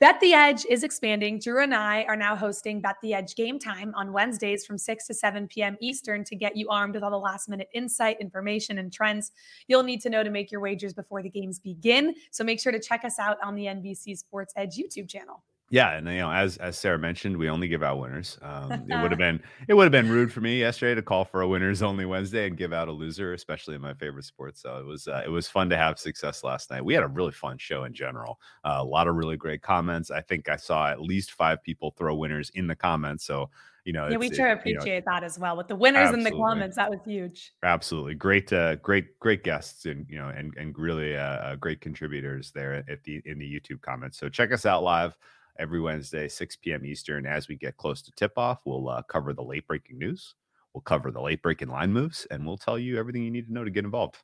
Bet 0.00 0.18
the 0.20 0.34
Edge 0.34 0.64
is 0.68 0.82
expanding. 0.82 1.38
Drew 1.38 1.62
and 1.62 1.74
I 1.74 2.02
are 2.04 2.16
now 2.16 2.34
hosting 2.34 2.80
Bet 2.80 2.96
the 3.02 3.14
Edge 3.14 3.34
game 3.36 3.58
time 3.58 3.92
on 3.96 4.12
Wednesdays 4.12 4.66
from 4.66 4.76
6 4.76 5.06
to 5.06 5.14
7 5.14 5.46
p.m. 5.48 5.76
Eastern 5.80 6.24
to 6.24 6.34
get 6.36 6.56
you 6.56 6.68
armed 6.68 6.94
with 6.94 7.04
all 7.04 7.10
the 7.10 7.16
last 7.16 7.48
minute 7.48 7.68
insight, 7.72 8.16
information, 8.20 8.78
and 8.78 8.92
trends 8.92 9.32
you'll 9.68 9.82
need 9.82 10.00
to 10.00 10.10
know 10.10 10.22
to 10.22 10.30
make 10.30 10.50
your 10.50 10.60
wagers 10.60 10.92
before 10.92 11.22
the 11.22 11.28
games 11.28 11.58
begin. 11.58 11.91
So 12.30 12.44
make 12.44 12.60
sure 12.60 12.72
to 12.72 12.80
check 12.80 13.04
us 13.04 13.18
out 13.18 13.38
on 13.42 13.54
the 13.54 13.64
NBC 13.64 14.16
Sports 14.18 14.52
Edge 14.56 14.76
YouTube 14.76 15.08
channel. 15.08 15.42
Yeah, 15.72 15.92
and 15.92 16.06
you 16.06 16.18
know, 16.18 16.30
as 16.30 16.58
as 16.58 16.78
Sarah 16.78 16.98
mentioned, 16.98 17.34
we 17.34 17.48
only 17.48 17.66
give 17.66 17.82
out 17.82 17.98
winners. 17.98 18.38
Um, 18.42 18.72
it 18.72 19.00
would 19.00 19.10
have 19.10 19.18
been 19.18 19.42
it 19.68 19.72
would 19.72 19.84
have 19.84 19.90
been 19.90 20.10
rude 20.10 20.30
for 20.30 20.42
me 20.42 20.60
yesterday 20.60 20.94
to 20.94 21.00
call 21.00 21.24
for 21.24 21.40
a 21.40 21.48
winners 21.48 21.80
only 21.80 22.04
Wednesday 22.04 22.46
and 22.46 22.58
give 22.58 22.74
out 22.74 22.88
a 22.88 22.92
loser, 22.92 23.32
especially 23.32 23.74
in 23.76 23.80
my 23.80 23.94
favorite 23.94 24.26
sport. 24.26 24.58
So 24.58 24.76
it 24.76 24.84
was 24.84 25.08
uh, 25.08 25.22
it 25.24 25.30
was 25.30 25.48
fun 25.48 25.70
to 25.70 25.76
have 25.78 25.98
success 25.98 26.44
last 26.44 26.70
night. 26.70 26.84
We 26.84 26.92
had 26.92 27.02
a 27.02 27.08
really 27.08 27.32
fun 27.32 27.56
show 27.56 27.84
in 27.84 27.94
general. 27.94 28.38
Uh, 28.62 28.76
a 28.80 28.84
lot 28.84 29.08
of 29.08 29.14
really 29.14 29.38
great 29.38 29.62
comments. 29.62 30.10
I 30.10 30.20
think 30.20 30.50
I 30.50 30.56
saw 30.56 30.90
at 30.90 31.00
least 31.00 31.32
five 31.32 31.62
people 31.62 31.94
throw 31.96 32.14
winners 32.16 32.50
in 32.50 32.66
the 32.66 32.76
comments. 32.76 33.24
So 33.24 33.48
you 33.84 33.92
know, 33.92 34.08
yeah, 34.08 34.16
we 34.16 34.32
sure 34.32 34.48
it, 34.48 34.58
appreciate 34.58 34.86
you 34.86 35.00
know, 35.00 35.12
that 35.12 35.24
as 35.24 35.38
well 35.38 35.56
with 35.56 35.68
the 35.68 35.74
winners 35.74 36.08
absolutely. 36.08 36.30
in 36.30 36.36
the 36.36 36.42
comments. 36.42 36.76
That 36.76 36.90
was 36.90 37.00
huge. 37.04 37.52
Absolutely, 37.64 38.14
great, 38.14 38.52
uh, 38.52 38.76
great, 38.76 39.18
great 39.18 39.42
guests, 39.42 39.86
and 39.86 40.06
you 40.08 40.18
know, 40.18 40.28
and 40.28 40.54
and 40.56 40.76
really 40.78 41.16
uh, 41.16 41.20
uh 41.20 41.56
great 41.56 41.80
contributors 41.80 42.52
there 42.52 42.84
at 42.88 43.02
the 43.04 43.20
in 43.24 43.38
the 43.38 43.44
YouTube 43.46 43.80
comments. 43.80 44.18
So 44.18 44.28
check 44.28 44.52
us 44.52 44.66
out 44.66 44.82
live 44.82 45.16
every 45.58 45.80
Wednesday, 45.80 46.28
6 46.28 46.56
p.m. 46.56 46.86
Eastern. 46.86 47.26
As 47.26 47.48
we 47.48 47.56
get 47.56 47.76
close 47.76 48.02
to 48.02 48.12
tip 48.12 48.32
off, 48.36 48.60
we'll 48.64 48.88
uh, 48.88 49.02
cover 49.02 49.32
the 49.32 49.42
late 49.42 49.66
breaking 49.66 49.98
news. 49.98 50.34
We'll 50.74 50.82
cover 50.82 51.10
the 51.10 51.20
late 51.20 51.42
breaking 51.42 51.68
line 51.68 51.92
moves, 51.92 52.26
and 52.30 52.46
we'll 52.46 52.56
tell 52.56 52.78
you 52.78 52.98
everything 52.98 53.24
you 53.24 53.30
need 53.30 53.46
to 53.46 53.52
know 53.52 53.64
to 53.64 53.70
get 53.70 53.84
involved. 53.84 54.16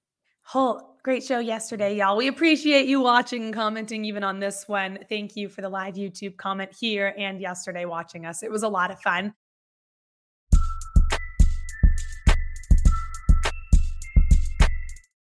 Whole 0.43 0.97
great 1.03 1.23
show 1.23 1.41
yesterday, 1.41 1.97
y'all. 1.97 2.17
We 2.17 2.29
appreciate 2.29 2.87
you 2.87 3.03
watching 3.03 3.45
and 3.45 3.55
commenting 3.55 4.07
even 4.07 4.25
on 4.25 4.41
this 4.41 4.67
one. 4.67 4.99
Thank 5.09 5.37
you 5.37 5.50
for 5.50 5.61
the 5.61 5.69
live 5.69 5.95
YouTube 5.95 6.38
comment 6.38 6.71
here 6.79 7.15
and 7.19 7.38
yesterday 7.38 7.85
watching 7.85 8.25
us. 8.25 8.43
It 8.43 8.50
was 8.50 8.62
a 8.62 8.69
lot 8.69 8.91
of 8.91 8.99
fun. 9.03 9.35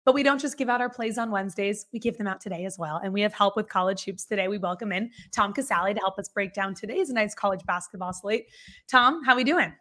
But 0.05 0.13
we 0.13 0.23
don't 0.23 0.39
just 0.39 0.57
give 0.57 0.69
out 0.69 0.81
our 0.81 0.89
plays 0.89 1.17
on 1.17 1.31
Wednesdays, 1.31 1.85
we 1.93 1.99
give 1.99 2.17
them 2.17 2.27
out 2.27 2.41
today 2.41 2.65
as 2.65 2.77
well. 2.77 2.99
And 3.03 3.13
we 3.13 3.21
have 3.21 3.33
help 3.33 3.55
with 3.55 3.69
college 3.69 4.03
hoops 4.03 4.25
today. 4.25 4.47
We 4.47 4.57
welcome 4.57 4.91
in 4.91 5.11
Tom 5.31 5.53
Casale 5.53 5.93
to 5.93 5.99
help 5.99 6.19
us 6.19 6.29
break 6.29 6.53
down 6.53 6.75
today's 6.75 7.09
nice 7.09 7.33
college 7.33 7.65
basketball 7.65 8.13
slate. 8.13 8.47
Tom, 8.89 9.23
how 9.23 9.33
are 9.33 9.37
we 9.37 9.43
doing? 9.43 9.73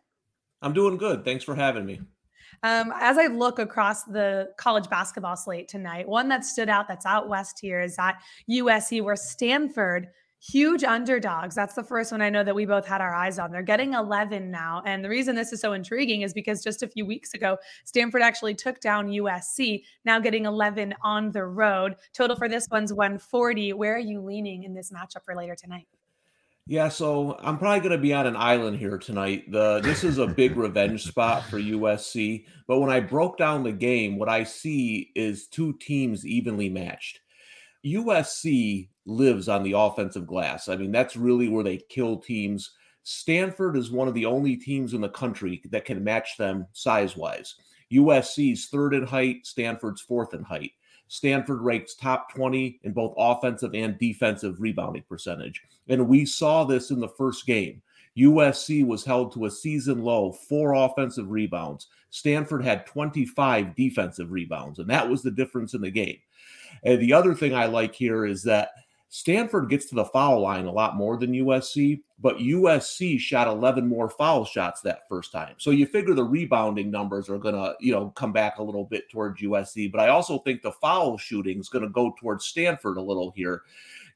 I'm 0.61 0.73
doing 0.73 0.97
good. 0.97 1.25
Thanks 1.25 1.43
for 1.43 1.55
having 1.55 1.85
me. 1.85 2.01
Um, 2.63 2.93
as 3.01 3.19
I 3.19 3.27
look 3.27 3.59
across 3.59 4.05
the 4.05 4.51
college 4.57 4.89
basketball 4.89 5.37
slate 5.37 5.67
tonight, 5.67 6.07
one 6.07 6.29
that 6.29 6.45
stood 6.45 6.69
out 6.69 6.87
that's 6.87 7.07
out 7.07 7.29
west 7.29 7.59
here 7.61 7.81
is 7.81 7.97
at 7.99 8.23
USC, 8.49 9.03
where 9.03 9.17
Stanford 9.17 10.09
huge 10.43 10.83
underdogs. 10.83 11.55
That's 11.55 11.75
the 11.75 11.85
first 11.85 12.11
one 12.11 12.21
I 12.21 12.29
know 12.29 12.43
that 12.43 12.55
we 12.55 12.67
both 12.67 12.85
had 12.85 13.01
our 13.01 13.15
eyes 13.15 13.39
on. 13.39 13.53
They're 13.53 13.63
getting 13.63 13.95
11 13.95 14.51
now. 14.51 14.83
And 14.85 15.05
the 15.05 15.09
reason 15.09 15.37
this 15.37 15.53
is 15.53 15.61
so 15.61 15.73
intriguing 15.73 16.23
is 16.23 16.35
because 16.35 16.65
just 16.65 16.83
a 16.83 16.89
few 16.89 17.07
weeks 17.07 17.33
ago, 17.33 17.59
Stanford 17.85 18.23
actually 18.23 18.55
took 18.55 18.81
down 18.81 19.09
USC, 19.09 19.85
now 20.05 20.19
getting 20.19 20.47
11 20.47 20.95
on 21.03 21.31
the 21.31 21.45
road. 21.45 21.95
Total 22.13 22.35
for 22.35 22.49
this 22.49 22.67
one's 22.71 22.93
140. 22.93 23.73
Where 23.75 23.95
are 23.95 24.01
you 24.01 24.21
leaning 24.21 24.65
in 24.65 24.75
this 24.75 24.91
matchup 24.91 25.25
for 25.25 25.37
later 25.37 25.55
tonight? 25.55 25.87
Yeah, 26.67 26.89
so 26.89 27.37
I'm 27.41 27.59
probably 27.59 27.81
going 27.81 27.93
to 27.93 27.99
be 27.99 28.15
on 28.15 28.27
an 28.27 28.37
island 28.37 28.79
here 28.79 28.97
tonight. 28.97 29.51
The 29.51 29.81
this 29.81 30.05
is 30.05 30.19
a 30.19 30.29
big 30.29 30.57
revenge 30.57 31.05
spot 31.05 31.45
for 31.45 31.59
USC, 31.59 32.47
but 32.69 32.79
when 32.79 32.89
I 32.89 33.01
broke 33.01 33.37
down 33.37 33.65
the 33.65 33.73
game, 33.73 34.17
what 34.17 34.29
I 34.29 34.45
see 34.45 35.11
is 35.17 35.49
two 35.49 35.73
teams 35.81 36.25
evenly 36.25 36.69
matched. 36.69 37.19
USC 37.85 38.91
lives 39.05 39.49
on 39.49 39.63
the 39.63 39.73
offensive 39.73 40.27
glass. 40.27 40.69
I 40.69 40.77
mean, 40.77 40.93
that's 40.93 41.17
really 41.17 41.49
where 41.49 41.65
they 41.65 41.79
kill 41.89 42.19
teams. 42.19 42.71
Stanford 43.03 43.77
is 43.77 43.91
one 43.91 44.09
of 44.09 44.15
the 44.15 44.27
only 44.27 44.57
teams 44.57 44.95
in 44.95 45.01
the 45.01 45.09
country 45.09 45.61
that 45.71 45.85
can 45.85 46.05
match 46.05 46.37
them 46.37 46.67
size 46.73 47.17
wise. 47.17 47.57
USC's 47.93 48.69
third 48.69 48.95
in 48.95 49.05
height, 49.05 49.47
Stanford's 49.47 50.01
fourth 50.01 50.35
in 50.35 50.43
height. 50.43 50.73
Stanford 51.09 51.61
ranks 51.61 51.95
top 51.95 52.33
20 52.33 52.81
in 52.85 52.93
both 52.93 53.15
offensive 53.19 53.75
and 53.75 53.99
defensive 53.99 54.61
rebounding 54.61 55.05
percentage. 55.09 55.63
And 55.89 56.09
we 56.09 56.25
saw 56.25 56.65
this 56.65 56.91
in 56.91 57.01
the 57.01 57.09
first 57.09 57.45
game. 57.45 57.83
USC 58.17 58.87
was 58.87 59.05
held 59.05 59.33
to 59.33 59.47
a 59.47 59.51
season 59.51 60.03
low, 60.03 60.33
four 60.33 60.75
offensive 60.75 61.31
rebounds. 61.31 61.89
Stanford 62.11 62.65
had 62.65 62.87
25 62.87 63.75
defensive 63.75 64.31
rebounds, 64.31 64.79
and 64.79 64.89
that 64.91 65.09
was 65.09 65.23
the 65.23 65.31
difference 65.31 65.75
in 65.75 65.81
the 65.81 65.91
game. 65.91 66.19
And 66.85 67.01
the 67.01 67.13
other 67.13 67.35
thing 67.35 67.55
I 67.55 67.67
like 67.67 67.95
here 67.95 68.27
is 68.27 68.43
that 68.45 68.71
Stanford 69.15 69.69
gets 69.69 69.85
to 69.85 69.95
the 69.95 70.07
foul 70.07 70.41
line 70.41 70.65
a 70.65 70.73
lot 70.73 70.97
more 70.97 71.19
than 71.19 71.33
USC, 71.33 72.01
but 72.19 72.39
USC 72.39 73.21
shot 73.21 73.47
11 73.47 73.87
more 73.87 74.09
foul 74.09 74.43
shots 74.43 74.81
that 74.81 75.07
first 75.07 75.31
time. 75.31 75.55
So 75.59 75.71
you 75.71 75.85
figure 75.85 76.15
the 76.15 76.25
rebounding 76.25 76.91
numbers 76.91 77.29
are 77.29 77.37
going 77.37 77.55
to, 77.55 77.75
you 77.79 77.93
know, 77.93 78.09
come 78.17 78.33
back 78.33 78.57
a 78.57 78.63
little 78.63 78.87
bit 78.87 79.11
towards 79.11 79.43
USC, 79.43 79.93
but 79.93 80.01
I 80.01 80.09
also 80.09 80.39
think 80.39 80.63
the 80.63 80.73
foul 80.73 81.19
shooting 81.19 81.61
is 81.61 81.69
going 81.69 81.85
to 81.85 81.91
go 81.91 82.15
towards 82.19 82.47
Stanford 82.47 82.97
a 82.97 83.03
little 83.03 83.31
here. 83.37 83.65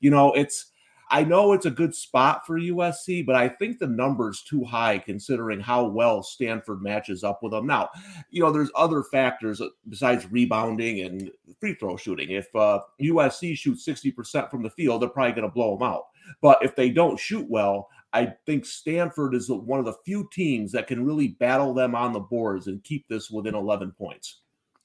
You 0.01 0.09
know, 0.09 0.33
it's 0.33 0.73
I 1.09 1.23
know 1.23 1.53
it's 1.53 1.67
a 1.67 1.71
good 1.71 1.95
spot 1.95 2.47
for 2.47 2.59
USC, 2.59 3.25
but 3.25 3.37
I 3.37 3.49
think 3.49 3.79
the 3.79 3.87
number's 3.87 4.43
too 4.43 4.65
high 4.65 4.99
considering 4.99 5.61
how 5.61 5.85
well 5.85 6.23
Stanford 6.23 6.83
matches 6.83 7.23
up 7.23 7.43
with 7.43 7.53
them. 7.53 7.67
Now, 7.67 7.91
you 8.31 8.43
know, 8.43 8.51
there's 8.51 8.71
other 8.75 9.05
factors 9.05 9.63
besides 9.89 10.31
rebounding 10.31 11.01
and 11.01 11.31
free 11.61 11.75
throw 11.75 11.97
shooting. 11.97 12.31
If 12.31 12.55
uh, 12.57 12.81
USC 13.01 13.57
shoots 13.57 13.87
60% 13.87 14.51
from 14.51 14.63
the 14.63 14.71
field, 14.71 15.03
they're 15.03 15.09
probably 15.09 15.33
going 15.33 15.49
to 15.49 15.55
blow 15.55 15.77
them 15.77 15.89
out. 15.89 16.07
But 16.43 16.59
if 16.63 16.75
they 16.75 16.91
don't 16.91 17.21
shoot 17.21 17.47
well, 17.49 17.89
I 18.13 18.33
think 18.47 18.65
Stanford 18.65 19.35
is 19.35 19.49
one 19.49 19.79
of 19.79 19.85
the 19.85 19.97
few 20.05 20.29
teams 20.33 20.73
that 20.73 20.87
can 20.87 21.05
really 21.05 21.29
battle 21.29 21.73
them 21.73 21.95
on 21.95 22.13
the 22.13 22.21
boards 22.21 22.67
and 22.67 22.83
keep 22.83 23.07
this 23.09 23.31
within 23.31 23.55
11 23.55 23.93
points. 23.93 24.41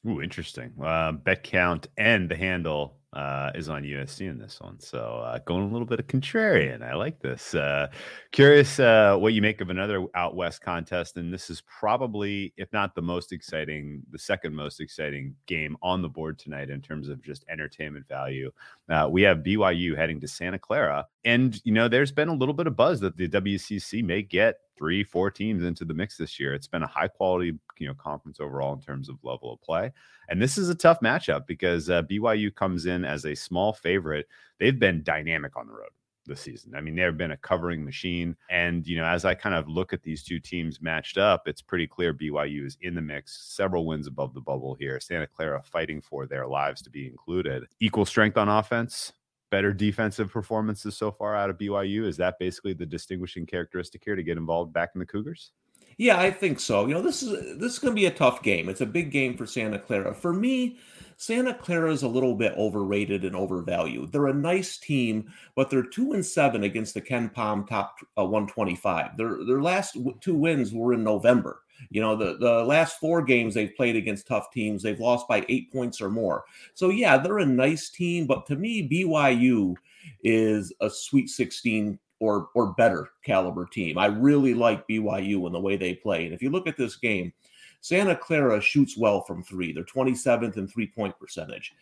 Ooh, 0.07 0.21
interesting. 0.21 0.73
Uh, 0.81 1.13
bet 1.13 1.43
count 1.43 1.87
and 1.97 2.29
the 2.29 2.35
handle 2.35 2.97
uh, 3.13 3.51
is 3.55 3.67
on 3.67 3.83
USC 3.83 4.29
in 4.29 4.37
this 4.37 4.59
one. 4.61 4.79
So 4.79 5.23
uh, 5.25 5.39
going 5.39 5.63
a 5.63 5.71
little 5.71 5.85
bit 5.85 5.99
of 5.99 6.07
contrarian. 6.07 6.81
I 6.81 6.95
like 6.95 7.19
this. 7.19 7.53
Uh, 7.53 7.87
curious 8.31 8.79
uh, 8.79 9.17
what 9.17 9.33
you 9.33 9.41
make 9.41 9.59
of 9.59 9.69
another 9.69 10.05
out 10.15 10.35
west 10.35 10.61
contest, 10.61 11.17
and 11.17 11.33
this 11.33 11.49
is 11.49 11.61
probably, 11.61 12.53
if 12.55 12.71
not 12.71 12.95
the 12.95 13.01
most 13.01 13.33
exciting, 13.33 14.01
the 14.11 14.19
second 14.19 14.55
most 14.55 14.79
exciting 14.79 15.35
game 15.45 15.75
on 15.81 16.01
the 16.01 16.09
board 16.09 16.39
tonight 16.39 16.69
in 16.69 16.81
terms 16.81 17.09
of 17.09 17.21
just 17.21 17.43
entertainment 17.49 18.07
value. 18.07 18.49
Uh, 18.89 19.07
we 19.11 19.21
have 19.23 19.39
BYU 19.39 19.95
heading 19.95 20.21
to 20.21 20.27
Santa 20.27 20.59
Clara, 20.59 21.05
and 21.25 21.59
you 21.65 21.73
know 21.73 21.87
there's 21.89 22.11
been 22.11 22.29
a 22.29 22.33
little 22.33 22.53
bit 22.53 22.67
of 22.67 22.77
buzz 22.77 23.01
that 23.01 23.17
the 23.17 23.27
WCC 23.27 24.03
may 24.03 24.21
get 24.21 24.59
three, 24.77 25.03
four 25.03 25.29
teams 25.29 25.63
into 25.63 25.85
the 25.85 25.93
mix 25.93 26.17
this 26.17 26.39
year. 26.39 26.53
It's 26.53 26.67
been 26.67 26.83
a 26.83 26.87
high 26.87 27.07
quality, 27.07 27.57
you 27.77 27.87
know, 27.87 27.93
conference 27.93 28.39
overall 28.39 28.73
in 28.73 28.81
terms 28.81 29.09
of 29.09 29.17
level 29.23 29.53
of 29.53 29.61
play. 29.61 29.91
And 30.29 30.41
this 30.41 30.57
is 30.57 30.69
a 30.69 30.75
tough 30.75 30.99
matchup 31.01 31.47
because 31.47 31.89
uh, 31.89 32.03
BYU 32.03 32.53
comes 32.53 32.85
in 32.85 33.05
as 33.05 33.25
a 33.25 33.35
small 33.35 33.73
favorite. 33.73 34.27
They've 34.59 34.77
been 34.77 35.03
dynamic 35.03 35.57
on 35.57 35.67
the 35.67 35.73
road 35.73 35.89
this 36.25 36.41
season. 36.41 36.75
I 36.75 36.81
mean, 36.81 36.95
they've 36.95 37.17
been 37.17 37.31
a 37.31 37.37
covering 37.37 37.83
machine. 37.83 38.35
And, 38.49 38.85
you 38.87 38.97
know, 38.97 39.05
as 39.05 39.25
I 39.25 39.33
kind 39.33 39.55
of 39.55 39.67
look 39.67 39.93
at 39.93 40.03
these 40.03 40.23
two 40.23 40.39
teams 40.39 40.81
matched 40.81 41.17
up, 41.17 41.47
it's 41.47 41.61
pretty 41.61 41.87
clear 41.87 42.13
BYU 42.13 42.65
is 42.65 42.77
in 42.81 42.95
the 42.95 43.01
mix, 43.01 43.53
several 43.53 43.85
wins 43.85 44.07
above 44.07 44.33
the 44.33 44.41
bubble 44.41 44.75
here. 44.75 44.99
Santa 44.99 45.27
Clara 45.27 45.61
fighting 45.63 46.01
for 46.01 46.25
their 46.25 46.47
lives 46.47 46.81
to 46.83 46.89
be 46.89 47.07
included. 47.07 47.63
Equal 47.79 48.05
strength 48.05 48.37
on 48.37 48.49
offense, 48.49 49.13
better 49.51 49.71
defensive 49.71 50.31
performances 50.31 50.97
so 50.97 51.11
far 51.11 51.35
out 51.35 51.51
of 51.51 51.57
BYU? 51.57 52.07
Is 52.07 52.17
that 52.17 52.39
basically 52.39 52.73
the 52.73 52.85
distinguishing 52.85 53.45
characteristic 53.45 54.01
here 54.03 54.15
to 54.15 54.23
get 54.23 54.37
involved 54.37 54.73
back 54.73 54.91
in 54.95 54.99
the 54.99 55.05
Cougars? 55.05 55.51
Yeah, 55.97 56.19
I 56.19 56.31
think 56.31 56.59
so. 56.59 56.87
You 56.87 56.95
know, 56.95 57.01
this 57.01 57.21
is 57.21 57.59
this 57.59 57.73
is 57.73 57.79
going 57.79 57.91
to 57.91 57.99
be 57.99 58.07
a 58.07 58.11
tough 58.11 58.41
game. 58.41 58.69
It's 58.69 58.81
a 58.81 58.85
big 58.87 59.11
game 59.11 59.37
for 59.37 59.45
Santa 59.45 59.77
Clara. 59.77 60.15
For 60.15 60.33
me, 60.33 60.77
Santa 61.17 61.53
Clara 61.53 61.91
is 61.91 62.01
a 62.01 62.07
little 62.07 62.33
bit 62.33 62.53
overrated 62.57 63.23
and 63.23 63.35
overvalued. 63.35 64.11
They're 64.11 64.27
a 64.27 64.33
nice 64.33 64.79
team, 64.79 65.31
but 65.55 65.69
they're 65.69 65.83
two 65.83 66.13
and 66.13 66.25
seven 66.25 66.63
against 66.63 66.95
the 66.95 67.01
KenPom 67.01 67.67
top 67.67 67.97
uh, 68.17 68.25
125. 68.25 69.17
Their 69.17 69.45
their 69.45 69.61
last 69.61 69.95
two 70.21 70.33
wins 70.33 70.73
were 70.73 70.93
in 70.93 71.03
November. 71.03 71.61
You 71.89 72.01
know, 72.01 72.15
the, 72.15 72.37
the 72.37 72.63
last 72.63 72.99
four 72.99 73.21
games 73.21 73.53
they've 73.53 73.75
played 73.75 73.95
against 73.95 74.27
tough 74.27 74.51
teams, 74.51 74.83
they've 74.83 74.99
lost 74.99 75.27
by 75.27 75.45
eight 75.49 75.71
points 75.71 76.01
or 76.01 76.09
more. 76.09 76.43
So, 76.73 76.89
yeah, 76.89 77.17
they're 77.17 77.39
a 77.39 77.45
nice 77.45 77.89
team, 77.89 78.27
but 78.27 78.45
to 78.47 78.55
me, 78.55 78.87
BYU 78.87 79.75
is 80.23 80.73
a 80.81 80.89
Sweet 80.89 81.29
16 81.29 81.99
or 82.19 82.49
or 82.53 82.73
better 82.73 83.09
caliber 83.25 83.65
team. 83.65 83.97
I 83.97 84.05
really 84.05 84.53
like 84.53 84.87
BYU 84.87 85.45
and 85.45 85.55
the 85.55 85.59
way 85.59 85.75
they 85.75 85.95
play. 85.95 86.25
And 86.25 86.33
if 86.33 86.41
you 86.41 86.51
look 86.51 86.67
at 86.67 86.77
this 86.77 86.95
game, 86.95 87.33
Santa 87.81 88.15
Clara 88.15 88.61
shoots 88.61 88.95
well 88.95 89.21
from 89.21 89.43
three. 89.43 89.73
They're 89.73 89.83
27th 89.83 90.55
in 90.55 90.67
three 90.67 90.87
point 90.87 91.17
percentage. 91.19 91.73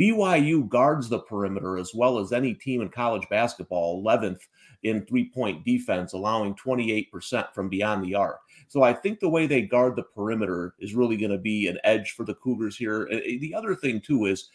BYU 0.00 0.68
guards 0.68 1.08
the 1.08 1.18
perimeter 1.18 1.78
as 1.78 1.92
well 1.94 2.18
as 2.18 2.32
any 2.32 2.54
team 2.54 2.80
in 2.80 2.88
college 2.88 3.28
basketball, 3.28 4.02
11th 4.02 4.38
in 4.84 5.04
three 5.04 5.28
point 5.28 5.64
defense, 5.64 6.12
allowing 6.12 6.54
28% 6.54 7.52
from 7.52 7.68
beyond 7.68 8.04
the 8.04 8.14
arc. 8.14 8.38
So 8.68 8.82
I 8.82 8.92
think 8.92 9.20
the 9.20 9.28
way 9.28 9.46
they 9.46 9.62
guard 9.62 9.96
the 9.96 10.02
perimeter 10.02 10.74
is 10.78 10.94
really 10.94 11.16
going 11.16 11.32
to 11.32 11.38
be 11.38 11.66
an 11.68 11.78
edge 11.84 12.12
for 12.12 12.24
the 12.24 12.34
Cougars 12.34 12.76
here. 12.76 13.08
The 13.10 13.54
other 13.54 13.74
thing, 13.74 14.00
too, 14.00 14.26
is 14.26 14.50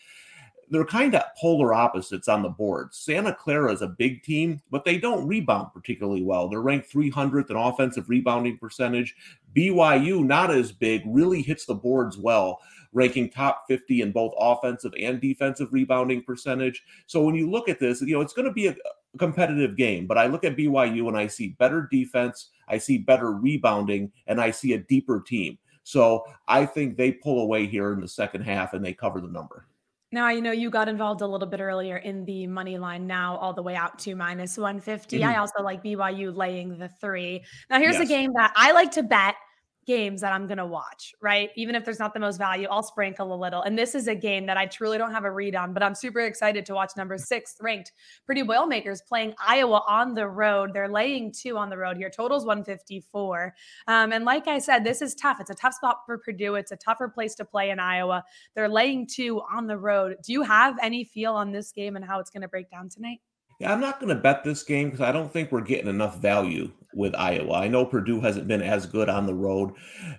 they're 0.70 0.86
kind 0.86 1.14
of 1.14 1.24
polar 1.40 1.74
opposites 1.74 2.28
on 2.28 2.42
the 2.42 2.50
board. 2.50 2.94
Santa 2.94 3.34
Clara 3.34 3.72
is 3.72 3.82
a 3.82 3.88
big 3.88 4.24
team, 4.24 4.62
but 4.72 4.86
they 4.86 4.98
don't 4.98 5.28
rebound 5.28 5.68
particularly 5.74 6.24
well. 6.24 6.48
They're 6.48 6.62
ranked 6.62 6.92
300th 6.92 7.50
in 7.50 7.56
offensive 7.56 8.10
rebounding 8.10 8.58
percentage. 8.58 9.16
BYU, 9.56 10.26
not 10.26 10.52
as 10.52 10.72
big, 10.72 11.04
really 11.06 11.42
hits 11.42 11.66
the 11.66 11.76
boards 11.76 12.18
well, 12.18 12.60
ranking 12.92 13.30
top 13.30 13.66
50 13.68 14.02
in 14.02 14.12
both 14.12 14.34
offensive 14.38 14.94
and 15.00 15.22
defensive 15.22 15.72
rebounding 15.74 16.24
percentage. 16.24 16.84
So 17.08 17.22
when 17.24 17.36
you 17.36 17.50
look 17.52 17.70
at 17.70 17.80
this, 17.80 18.02
you 18.02 18.16
know, 18.16 18.22
it's 18.22 18.34
going 18.34 18.48
to 18.48 18.54
be 18.54 18.68
a, 18.68 18.76
competitive 19.18 19.76
game, 19.76 20.08
but 20.08 20.18
I 20.18 20.28
look 20.28 20.44
at 20.44 20.58
BYU 20.58 21.08
and 21.08 21.18
I 21.18 21.28
see 21.28 21.50
better 21.60 21.88
defense, 21.92 22.50
I 22.68 22.78
see 22.78 22.98
better 22.98 23.32
rebounding, 23.32 24.12
and 24.28 24.42
I 24.42 24.52
see 24.52 24.74
a 24.74 24.80
deeper 24.80 25.22
team. 25.22 25.58
So 25.84 26.24
I 26.48 26.66
think 26.66 26.98
they 26.98 27.12
pull 27.12 27.42
away 27.42 27.68
here 27.68 27.94
in 27.94 28.00
the 28.00 28.08
second 28.08 28.42
half 28.44 28.74
and 28.74 28.84
they 28.84 28.94
cover 28.94 29.20
the 29.20 29.28
number. 29.28 29.68
Now, 30.12 30.26
I 30.26 30.40
know 30.40 30.52
you 30.52 30.70
got 30.70 30.88
involved 30.88 31.22
a 31.22 31.28
little 31.28 31.48
bit 31.48 31.60
earlier 31.60 31.98
in 31.98 32.24
the 32.26 32.46
money 32.46 32.78
line 32.78 33.08
now, 33.08 33.36
all 33.38 33.52
the 33.52 33.64
way 33.64 33.76
out 33.76 33.98
to 34.00 34.16
minus 34.16 34.58
150. 34.60 35.18
Mm-hmm. 35.18 35.28
I 35.28 35.38
also 35.38 35.64
like 35.64 35.84
BYU 35.84 36.36
laying 36.36 36.78
the 36.78 36.88
three. 36.88 37.44
Now, 37.70 37.80
here's 37.80 37.96
yes. 37.96 38.04
a 38.04 38.06
game 38.06 38.32
that 38.36 38.54
I 38.56 38.74
like 38.74 38.92
to 38.92 39.02
bet 39.02 39.36
games 39.86 40.22
that 40.22 40.34
I'm 40.34 40.48
going 40.48 40.58
to 40.58 40.66
watch, 40.66 41.14
right? 41.22 41.50
Even 41.56 41.76
if 41.76 41.86
there's 41.86 42.00
not 42.00 42.14
the 42.14 42.20
most 42.20 42.38
value, 42.38 42.68
I'll 42.70 42.84
sprinkle 42.84 43.34
a 43.34 43.36
little. 43.36 43.62
And 43.62 43.78
this 43.78 43.96
is 43.96 44.08
a 44.08 44.16
game 44.16 44.46
that 44.46 44.58
I 44.58 44.66
truly 44.66 44.98
don't 44.98 45.12
have 45.12 45.26
a 45.26 45.32
read 45.32 45.56
on, 45.56 45.74
but 45.74 45.84
I'm 45.84 45.96
super 45.96 46.22
excited 46.22 46.66
to 46.66 46.74
watch 46.74 46.92
number 46.98 47.18
six 47.18 47.56
ranked 47.62 47.92
Purdue 48.26 48.46
Boilermakers 48.46 49.02
playing 49.08 49.34
Iowa 49.46 49.84
on 49.88 50.14
the 50.14 50.28
road. 50.28 50.72
They're 50.74 50.90
laying 50.90 51.32
two 51.32 51.58
on 51.58 51.70
the 51.70 51.78
road 51.78 51.98
here. 51.98 52.10
Totals 52.10 52.46
154. 52.46 53.54
Um, 53.88 54.12
and 54.12 54.26
like 54.26 54.48
I 54.48 54.60
said, 54.60 54.84
this 54.84 55.02
is 55.02 55.16
tough. 55.16 55.40
It's 55.40 55.50
a 55.50 55.56
tough 55.56 55.74
spot 55.74 56.00
for 56.06 56.18
Purdue. 56.18 56.56
It's 56.56 56.72
a 56.72 56.78
tougher 56.78 57.08
place 57.08 57.36
to 57.36 57.46
play 57.46 57.70
in 57.70 57.80
Iowa. 57.80 58.24
They're 58.56 58.70
laying 58.70 59.08
two 59.08 59.42
on 59.54 59.68
the 59.68 59.78
road. 59.78 60.18
Do 60.24 60.32
you 60.32 60.44
have 60.44 60.76
any 60.82 61.04
feel 61.04 61.34
on 61.34 61.52
this 61.52 61.72
game 61.72 61.96
and 61.96 62.06
how 62.06 62.20
it's 62.20 62.30
going 62.30 62.42
to 62.42 62.48
break 62.48 62.70
down 62.70 62.90
tonight? 62.90 63.20
Yeah, 63.60 63.72
I'm 63.72 63.80
not 63.80 64.00
going 64.00 64.14
to 64.14 64.22
bet 64.22 64.44
this 64.44 64.64
game 64.64 64.90
because 64.90 65.02
I 65.02 65.12
don't 65.12 65.32
think 65.32 65.52
we're 65.52 65.62
getting 65.62 65.88
enough 65.88 66.18
value 66.18 66.72
with 66.96 67.16
Iowa. 67.16 67.54
I 67.54 67.68
know 67.68 67.86
Purdue 67.86 68.22
hasn't 68.22 68.48
been 68.48 68.62
as 68.62 68.86
good 68.86 69.10
on 69.10 69.26
the 69.26 69.34
road. 69.34 69.74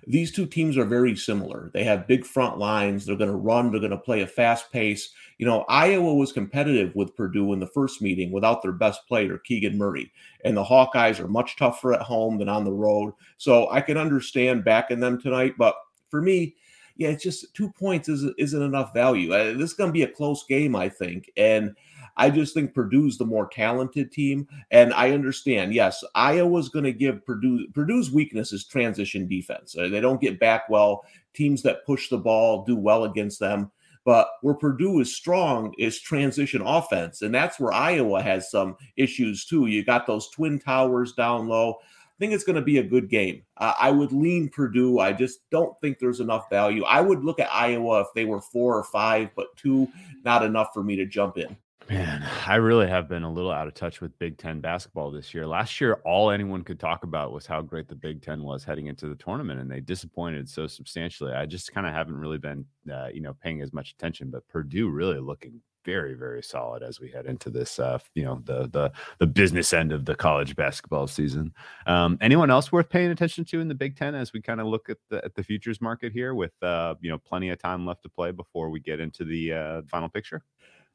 These 0.07 0.31
two 0.31 0.45
teams 0.45 0.77
are 0.77 0.85
very 0.85 1.15
similar. 1.15 1.71
They 1.73 1.83
have 1.83 2.07
big 2.07 2.25
front 2.25 2.57
lines. 2.57 3.05
They're 3.05 3.15
going 3.15 3.31
to 3.31 3.35
run. 3.35 3.71
They're 3.71 3.79
going 3.79 3.91
to 3.91 3.97
play 3.97 4.21
a 4.21 4.27
fast 4.27 4.71
pace. 4.71 5.11
You 5.37 5.45
know, 5.45 5.65
Iowa 5.67 6.13
was 6.13 6.31
competitive 6.31 6.95
with 6.95 7.15
Purdue 7.15 7.53
in 7.53 7.59
the 7.59 7.67
first 7.67 8.01
meeting 8.01 8.31
without 8.31 8.61
their 8.61 8.71
best 8.71 9.07
player, 9.07 9.37
Keegan 9.37 9.77
Murray. 9.77 10.11
And 10.43 10.55
the 10.55 10.63
Hawkeyes 10.63 11.19
are 11.19 11.27
much 11.27 11.57
tougher 11.57 11.93
at 11.93 12.01
home 12.01 12.37
than 12.37 12.49
on 12.49 12.63
the 12.63 12.71
road. 12.71 13.13
So 13.37 13.69
I 13.69 13.81
can 13.81 13.97
understand 13.97 14.63
backing 14.63 14.99
them 14.99 15.21
tonight. 15.21 15.55
But 15.57 15.75
for 16.09 16.21
me, 16.21 16.55
yeah, 16.97 17.09
it's 17.09 17.23
just 17.23 17.53
two 17.53 17.69
points 17.71 18.07
isn't, 18.07 18.35
isn't 18.37 18.61
enough 18.61 18.93
value. 18.93 19.33
Uh, 19.33 19.53
this 19.53 19.71
is 19.71 19.73
going 19.73 19.89
to 19.89 19.93
be 19.93 20.03
a 20.03 20.07
close 20.07 20.45
game, 20.45 20.75
I 20.75 20.87
think. 20.87 21.29
And 21.35 21.75
I 22.17 22.29
just 22.29 22.53
think 22.53 22.73
Purdue's 22.73 23.17
the 23.17 23.25
more 23.25 23.47
talented 23.47 24.11
team. 24.11 24.47
And 24.71 24.93
I 24.93 25.11
understand, 25.11 25.73
yes, 25.73 26.03
Iowa's 26.15 26.69
going 26.69 26.85
to 26.85 26.93
give 26.93 27.25
Purdue 27.25 27.67
Purdue's 27.73 28.11
weakness 28.11 28.53
is 28.53 28.65
transition 28.65 29.27
defense. 29.27 29.75
Uh, 29.77 29.89
they 29.89 30.01
don't 30.01 30.21
get 30.21 30.39
back 30.39 30.69
well. 30.69 31.03
Teams 31.33 31.61
that 31.63 31.85
push 31.85 32.09
the 32.09 32.17
ball 32.17 32.63
do 32.63 32.75
well 32.75 33.03
against 33.03 33.39
them. 33.39 33.71
But 34.05 34.27
where 34.41 34.53
Purdue 34.53 34.99
is 34.99 35.15
strong 35.15 35.73
is 35.79 35.99
transition 35.99 36.61
offense. 36.61 37.23
And 37.23 37.33
that's 37.33 37.59
where 37.59 37.73
Iowa 37.73 38.21
has 38.21 38.51
some 38.51 38.77
issues 38.95 39.45
too. 39.45 39.65
You 39.65 39.83
got 39.83 40.05
those 40.05 40.29
twin 40.29 40.59
towers 40.59 41.13
down 41.13 41.47
low. 41.47 41.79
I 41.81 42.17
think 42.19 42.31
it's 42.31 42.43
going 42.45 42.55
to 42.55 42.61
be 42.61 42.77
a 42.77 42.83
good 42.83 43.09
game. 43.09 43.41
Uh, 43.57 43.73
I 43.77 43.91
would 43.91 44.13
lean 44.13 44.47
Purdue. 44.47 44.99
I 44.99 45.11
just 45.11 45.39
don't 45.49 45.77
think 45.81 45.99
there's 45.99 46.21
enough 46.21 46.49
value. 46.49 46.83
I 46.85 47.01
would 47.01 47.25
look 47.25 47.41
at 47.41 47.51
Iowa 47.51 48.01
if 48.01 48.07
they 48.15 48.23
were 48.23 48.39
four 48.39 48.77
or 48.77 48.83
five, 48.83 49.31
but 49.35 49.47
two, 49.57 49.89
not 50.23 50.43
enough 50.43 50.69
for 50.73 50.81
me 50.81 50.95
to 50.95 51.05
jump 51.05 51.37
in. 51.37 51.57
Man, 51.87 52.27
I 52.47 52.55
really 52.55 52.87
have 52.87 53.07
been 53.07 53.21
a 53.21 53.31
little 53.31 53.51
out 53.51 53.67
of 53.67 53.75
touch 53.75 54.01
with 54.01 54.17
Big 54.17 54.39
Ten 54.39 54.59
basketball 54.59 55.11
this 55.11 55.35
year. 55.35 55.45
Last 55.45 55.79
year, 55.79 56.01
all 56.03 56.31
anyone 56.31 56.63
could 56.63 56.79
talk 56.79 57.03
about 57.03 57.31
was 57.31 57.45
how 57.45 57.61
great 57.61 57.87
the 57.87 57.95
Big 57.95 58.23
Ten 58.23 58.41
was 58.41 58.63
heading 58.63 58.87
into 58.87 59.07
the 59.07 59.15
tournament, 59.15 59.59
and 59.59 59.69
they 59.69 59.81
disappointed 59.81 60.49
so 60.49 60.65
substantially. 60.65 61.33
I 61.33 61.45
just 61.45 61.71
kind 61.73 61.85
of 61.85 61.93
haven't 61.93 62.17
really 62.17 62.39
been, 62.39 62.65
uh, 62.91 63.09
you 63.13 63.21
know, 63.21 63.35
paying 63.35 63.61
as 63.61 63.71
much 63.71 63.91
attention. 63.91 64.31
But 64.31 64.47
Purdue 64.47 64.89
really 64.89 65.19
looking 65.19 65.61
very, 65.85 66.15
very 66.15 66.41
solid 66.41 66.81
as 66.81 66.99
we 66.99 67.11
head 67.11 67.27
into 67.27 67.51
this, 67.51 67.77
uh, 67.77 67.99
you 68.15 68.23
know, 68.23 68.41
the 68.45 68.67
the 68.69 68.91
the 69.19 69.27
business 69.27 69.71
end 69.71 69.91
of 69.91 70.05
the 70.05 70.15
college 70.15 70.55
basketball 70.55 71.05
season. 71.05 71.53
Um, 71.85 72.17
anyone 72.19 72.49
else 72.49 72.71
worth 72.71 72.89
paying 72.89 73.11
attention 73.11 73.45
to 73.45 73.59
in 73.59 73.67
the 73.67 73.75
Big 73.75 73.95
Ten 73.95 74.15
as 74.15 74.33
we 74.33 74.41
kind 74.41 74.59
of 74.59 74.65
look 74.65 74.89
at 74.89 74.97
the 75.11 75.23
at 75.23 75.35
the 75.35 75.43
futures 75.43 75.79
market 75.81 76.11
here, 76.11 76.33
with 76.33 76.53
uh, 76.63 76.95
you 76.99 77.11
know 77.11 77.19
plenty 77.19 77.49
of 77.49 77.59
time 77.59 77.85
left 77.85 78.01
to 78.03 78.09
play 78.09 78.31
before 78.31 78.71
we 78.71 78.79
get 78.79 78.99
into 78.99 79.23
the 79.23 79.53
uh, 79.53 79.81
final 79.87 80.09
picture? 80.09 80.41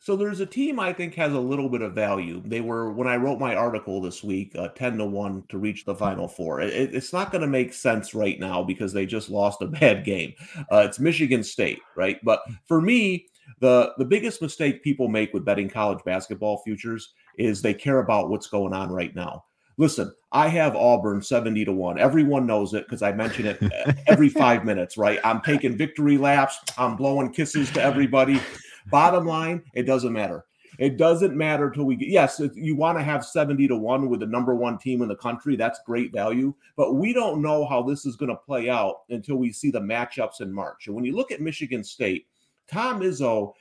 So 0.03 0.17
there's 0.17 0.41
a 0.41 0.47
team 0.47 0.81
I 0.81 0.95
think 0.95 1.15
has 1.17 1.35
a 1.35 1.39
little 1.41 1.69
bit 1.69 1.83
of 1.83 1.93
value. 1.93 2.43
They 2.47 2.63
were 2.63 2.91
when 2.91 3.07
I 3.07 3.17
wrote 3.17 3.39
my 3.39 3.55
article 3.55 4.01
this 4.01 4.25
week, 4.25 4.57
uh, 4.57 4.69
ten 4.69 4.97
to 4.97 5.05
one 5.05 5.45
to 5.51 5.59
reach 5.59 5.85
the 5.85 5.95
final 5.95 6.27
four. 6.27 6.63
It, 6.63 6.95
it's 6.95 7.13
not 7.13 7.31
going 7.31 7.43
to 7.43 7.47
make 7.47 7.75
sense 7.75 8.15
right 8.15 8.41
now 8.41 8.63
because 8.63 8.95
they 8.95 9.05
just 9.05 9.29
lost 9.29 9.61
a 9.61 9.67
bad 9.81 10.07
game. 10.07 10.33
Uh, 10.73 10.85
it's 10.89 10.99
Michigan 10.99 11.45
State, 11.45 11.81
right? 11.97 12.19
But 12.25 12.41
for 12.67 12.81
me, 12.81 13.27
the 13.59 13.93
the 13.99 14.07
biggest 14.07 14.41
mistake 14.41 14.83
people 14.83 15.07
make 15.09 15.35
with 15.35 15.45
betting 15.45 15.69
college 15.69 16.03
basketball 16.03 16.63
futures 16.65 17.13
is 17.37 17.61
they 17.61 17.75
care 17.75 17.99
about 17.99 18.31
what's 18.31 18.47
going 18.47 18.73
on 18.73 18.91
right 18.91 19.15
now. 19.15 19.45
Listen, 19.77 20.13
I 20.33 20.49
have 20.49 20.77
Auburn 20.77 21.23
70 21.23 21.65
to 21.67 21.73
1. 21.73 21.99
Everyone 21.99 22.47
knows 22.47 22.75
it 22.75 22.85
because 22.87 23.03
I 23.03 23.13
mention 23.13 23.47
it 23.47 23.63
uh, 23.63 23.93
every 24.07 24.29
five 24.29 24.65
minutes, 24.65 24.97
right? 24.99 25.19
I'm 25.25 25.41
taking 25.41 25.77
victory 25.77 26.19
laps. 26.19 26.59
I'm 26.77 26.97
blowing 26.97 27.33
kisses 27.33 27.71
to 27.73 27.83
everybody. 27.83 28.41
Bottom 28.87 29.27
line, 29.27 29.63
it 29.75 29.85
doesn't 29.85 30.13
matter. 30.13 30.45
It 30.79 30.97
doesn't 30.97 31.37
matter 31.37 31.71
till 31.71 31.85
we 31.85 31.97
get. 31.97 32.09
Yes, 32.09 32.41
you 32.55 32.77
want 32.77 32.97
to 32.97 33.05
have 33.05 33.25
70 33.25 33.69
to 33.69 33.77
1 33.77 34.09
with 34.09 34.21
the 34.21 34.27
number 34.27 34.55
one 34.55 34.79
team 34.79 35.03
in 35.03 35.09
the 35.09 35.17
country. 35.17 35.57
That's 35.57 35.81
great 35.85 36.13
value. 36.13 36.55
But 36.77 36.95
we 36.95 37.13
don't 37.13 37.43
know 37.43 37.67
how 37.67 37.83
this 37.83 38.07
is 38.07 38.17
going 38.17 38.31
to 38.31 38.37
play 38.37 38.71
out 38.71 39.03
until 39.11 39.37
we 39.37 39.53
see 39.53 39.71
the 39.71 39.81
matchups 39.81 40.41
in 40.41 40.53
March. 40.53 40.87
And 40.87 40.95
when 40.95 41.05
you 41.05 41.15
look 41.15 41.33
at 41.33 41.41
Michigan 41.41 41.85
State, 41.85 42.27
Tom 42.67 43.01
Izzo, 43.01 43.53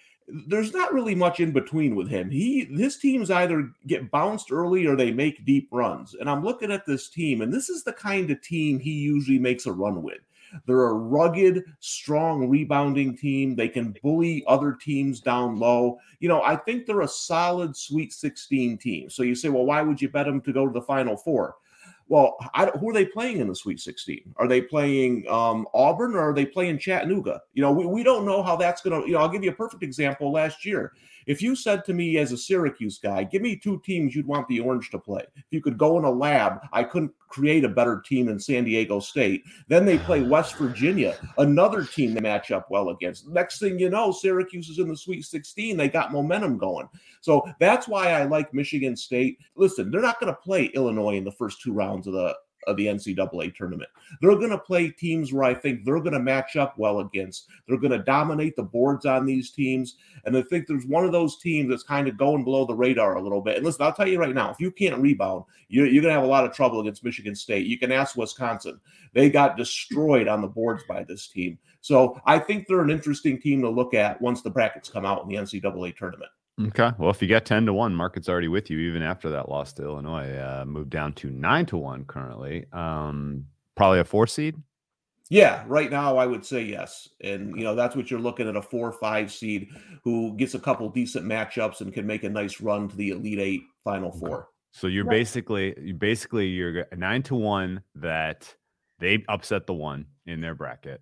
there's 0.48 0.74
not 0.74 0.94
really 0.94 1.16
much 1.16 1.40
in 1.40 1.52
between 1.52 1.96
with 1.96 2.08
him. 2.08 2.30
He 2.30 2.66
his 2.66 2.98
teams 2.98 3.32
either 3.32 3.70
get 3.88 4.12
bounced 4.12 4.52
early 4.52 4.86
or 4.86 4.96
they 4.96 5.12
make 5.12 5.46
deep 5.46 5.68
runs. 5.72 6.14
And 6.14 6.30
I'm 6.30 6.44
looking 6.44 6.72
at 6.72 6.86
this 6.86 7.10
team, 7.10 7.42
and 7.42 7.52
this 7.52 7.70
is 7.70 7.84
the 7.84 7.94
kind 7.94 8.30
of 8.30 8.42
team 8.42 8.80
he 8.80 8.92
usually 8.92 9.40
makes 9.40 9.66
a 9.66 9.72
run 9.72 10.04
with. 10.04 10.20
They're 10.66 10.90
a 10.90 10.94
rugged, 10.94 11.64
strong 11.80 12.50
rebounding 12.50 13.16
team. 13.18 13.56
They 13.56 13.70
can 13.70 13.96
bully 14.04 14.44
other 14.48 14.74
teams 14.74 15.22
down 15.22 15.60
low. 15.60 16.00
You 16.20 16.30
know, 16.30 16.42
I 16.42 16.56
think 16.56 16.86
they're 16.86 17.02
a 17.02 17.08
solid 17.08 17.76
Sweet 17.76 18.14
16 18.14 18.78
team. 18.78 19.10
So 19.10 19.24
you 19.24 19.36
say, 19.36 19.50
well, 19.50 19.66
why 19.66 19.82
would 19.82 20.02
you 20.02 20.10
bet 20.10 20.26
them 20.26 20.42
to 20.42 20.54
go 20.54 20.66
to 20.66 20.74
the 20.74 20.82
Final 20.82 21.18
Four? 21.18 21.56
Well, 22.10 22.38
I, 22.56 22.66
who 22.66 22.90
are 22.90 22.94
they 22.94 23.06
playing 23.06 23.38
in 23.38 23.48
the 23.48 23.56
Sweet 23.56 23.80
16? 23.80 24.34
Are 24.38 24.48
they 24.48 24.62
playing 24.62 25.28
um, 25.30 25.68
Auburn 25.76 26.16
or 26.16 26.32
are 26.32 26.34
they 26.34 26.46
playing 26.46 26.80
Chattanooga? 26.80 27.42
You 27.54 27.62
know, 27.62 27.72
we, 27.72 27.86
we 27.86 28.02
don't 28.02 28.26
know 28.26 28.42
how 28.42 28.56
that's 28.56 28.82
going 28.82 29.00
to, 29.00 29.08
you 29.08 29.14
know, 29.14 29.20
I'll 29.20 29.30
give 29.30 29.44
you 29.44 29.52
a 29.52 29.56
perfect 29.56 29.84
example 29.84 30.32
last 30.32 30.66
year. 30.66 30.94
If 31.28 31.42
you 31.42 31.56
said 31.56 31.86
to 31.86 31.94
me 31.94 32.18
as 32.18 32.32
a 32.32 32.38
Syracuse 32.38 32.98
guy, 32.98 33.24
give 33.24 33.42
me 33.42 33.56
two 33.56 33.82
teams 33.86 34.16
you'd 34.16 34.28
want 34.28 34.48
the 34.48 34.60
Orange 34.60 34.90
to 34.92 35.00
play. 35.00 35.24
If 35.36 35.46
you 35.52 35.62
could 35.62 35.78
go 35.78 35.98
in 35.98 36.06
a 36.06 36.12
lab, 36.12 36.60
I 36.74 36.84
couldn't 36.84 37.12
create 37.28 37.64
a 37.64 37.70
better 37.70 38.02
team 38.02 38.26
than 38.26 38.40
San 38.40 38.64
Diego 38.64 39.00
State. 39.00 39.44
Then 39.68 39.86
they 39.86 39.98
play 40.00 40.22
West 40.30 40.56
Virginia, 40.56 41.18
another 41.38 41.84
team 41.86 42.14
they 42.14 42.22
match 42.22 42.52
up 42.52 42.70
well 42.70 42.90
against. 42.90 43.28
Next 43.28 43.60
thing 43.60 43.80
you 43.80 43.90
know, 43.90 44.12
Syracuse 44.12 44.70
is 44.70 44.80
in 44.80 44.88
the 44.88 44.98
Sweet 44.98 45.26
16. 45.26 45.78
They 45.78 45.90
got 45.90 46.12
momentum 46.12 46.58
going. 46.58 46.88
So 47.22 47.44
that's 47.60 47.88
why 47.88 48.12
I 48.12 48.24
like 48.24 48.54
Michigan 48.54 48.96
State. 48.96 49.38
Listen, 49.56 49.92
they're 49.92 50.02
not 50.02 50.20
going 50.20 50.34
to 50.34 50.42
play 50.42 50.66
Illinois 50.66 51.18
in 51.18 51.24
the 51.24 51.32
first 51.32 51.62
two 51.62 51.74
rounds 51.74 52.08
of 52.08 52.14
the 52.14 52.36
of 52.70 52.78
the 52.78 52.86
NCAA 52.86 53.56
tournament. 53.56 53.90
They're 54.22 54.36
going 54.36 54.52
to 54.52 54.58
play 54.58 54.90
teams 54.90 55.34
where 55.34 55.44
I 55.44 55.54
think 55.54 55.84
they're 55.84 56.00
going 56.00 56.14
to 56.14 56.20
match 56.20 56.56
up 56.56 56.78
well 56.78 57.00
against. 57.00 57.48
They're 57.68 57.80
going 57.80 57.92
to 57.92 58.00
dominate 58.00 58.56
the 58.56 58.64
boards 58.64 59.06
on 59.06 59.26
these 59.26 59.52
teams. 59.52 59.96
And 60.26 60.38
I 60.38 60.44
think 60.44 60.68
there's 60.68 60.86
one 60.86 61.06
of 61.06 61.12
those 61.12 61.40
teams 61.40 61.70
that's 61.70 61.84
kind 61.84 62.08
of 62.08 62.18
going 62.18 62.44
below 62.44 62.66
the 62.66 62.76
radar 62.76 63.16
a 63.16 63.22
little 63.22 63.42
bit. 63.42 63.58
And 63.58 63.66
listen, 63.66 63.84
I'll 63.84 63.94
tell 63.94 64.08
you 64.08 64.20
right 64.20 64.34
now, 64.34 64.52
if 64.52 64.60
you 64.60 64.72
can't 64.72 65.02
rebound, 65.02 65.46
you're, 65.68 65.88
you're 65.88 66.04
going 66.04 66.14
to 66.14 66.20
have 66.20 66.28
a 66.28 66.32
lot 66.32 66.46
of 66.46 66.54
trouble 66.54 66.80
against 66.80 67.04
Michigan 67.04 67.36
State. 67.36 67.66
You 67.66 67.80
can 67.80 67.92
ask 67.92 68.16
Wisconsin. 68.16 68.80
They 69.14 69.30
got 69.30 69.58
destroyed 69.58 70.28
on 70.28 70.42
the 70.42 70.48
boards 70.48 70.84
by 70.88 71.04
this 71.04 71.28
team. 71.28 71.58
So 71.82 72.22
I 72.26 72.40
think 72.40 72.68
they're 72.68 72.82
an 72.82 72.90
interesting 72.90 73.42
team 73.42 73.62
to 73.62 73.70
look 73.70 73.94
at 73.94 74.22
once 74.22 74.42
the 74.42 74.50
brackets 74.50 74.90
come 74.90 75.06
out 75.06 75.24
in 75.24 75.30
the 75.30 75.36
NCAA 75.36 75.96
tournament. 75.96 76.32
Okay. 76.68 76.92
Well, 76.98 77.10
if 77.10 77.22
you 77.22 77.28
get 77.28 77.46
10 77.46 77.66
to 77.68 77.74
1, 77.74 77.96
market's 77.96 78.28
already 78.28 78.50
with 78.50 78.70
you, 78.70 78.80
even 78.80 79.02
after 79.02 79.30
that 79.30 79.50
loss 79.50 79.72
to 79.74 79.84
Illinois. 79.84 80.38
Uh, 80.38 80.66
moved 80.66 80.90
down 80.90 81.14
to 81.14 81.30
9 81.30 81.66
to 81.68 81.78
1 81.78 82.06
currently. 82.06 82.66
Um, 82.74 83.46
probably 83.76 84.00
a 84.00 84.04
four 84.04 84.28
seed. 84.28 84.56
Yeah, 85.30 85.64
right 85.68 85.92
now 85.92 86.18
I 86.18 86.26
would 86.26 86.44
say 86.44 86.64
yes. 86.64 87.08
And 87.22 87.56
you 87.56 87.64
know, 87.64 87.76
that's 87.76 87.96
what 87.96 88.10
you're 88.10 88.20
looking 88.20 88.50
at 88.50 88.56
a 88.56 88.62
four 88.62 88.90
or 88.90 88.92
five 88.92 89.32
seed 89.32 89.70
who 90.04 90.36
gets 90.36 90.56
a 90.56 90.60
couple 90.60 90.90
decent 90.90 91.26
matchups 91.26 91.82
and 91.82 91.94
can 91.94 92.06
make 92.06 92.24
a 92.24 92.30
nice 92.30 92.60
run 92.60 92.90
to 92.90 92.96
the 92.96 93.10
Elite 93.12 93.40
Eight 93.40 93.62
Final 93.84 94.12
Four. 94.12 94.38
Okay. 94.38 94.46
So 94.72 94.88
you're 94.88 95.06
right. 95.06 95.18
basically 95.18 95.76
you 95.80 95.94
basically 95.94 96.48
you're 96.48 96.88
nine 96.96 97.22
to 97.24 97.36
one 97.36 97.84
that 97.96 98.54
they 98.98 99.24
upset 99.30 99.68
the 99.68 99.74
one 99.74 100.08
in 100.26 100.42
their 100.42 100.56
bracket 100.56 101.02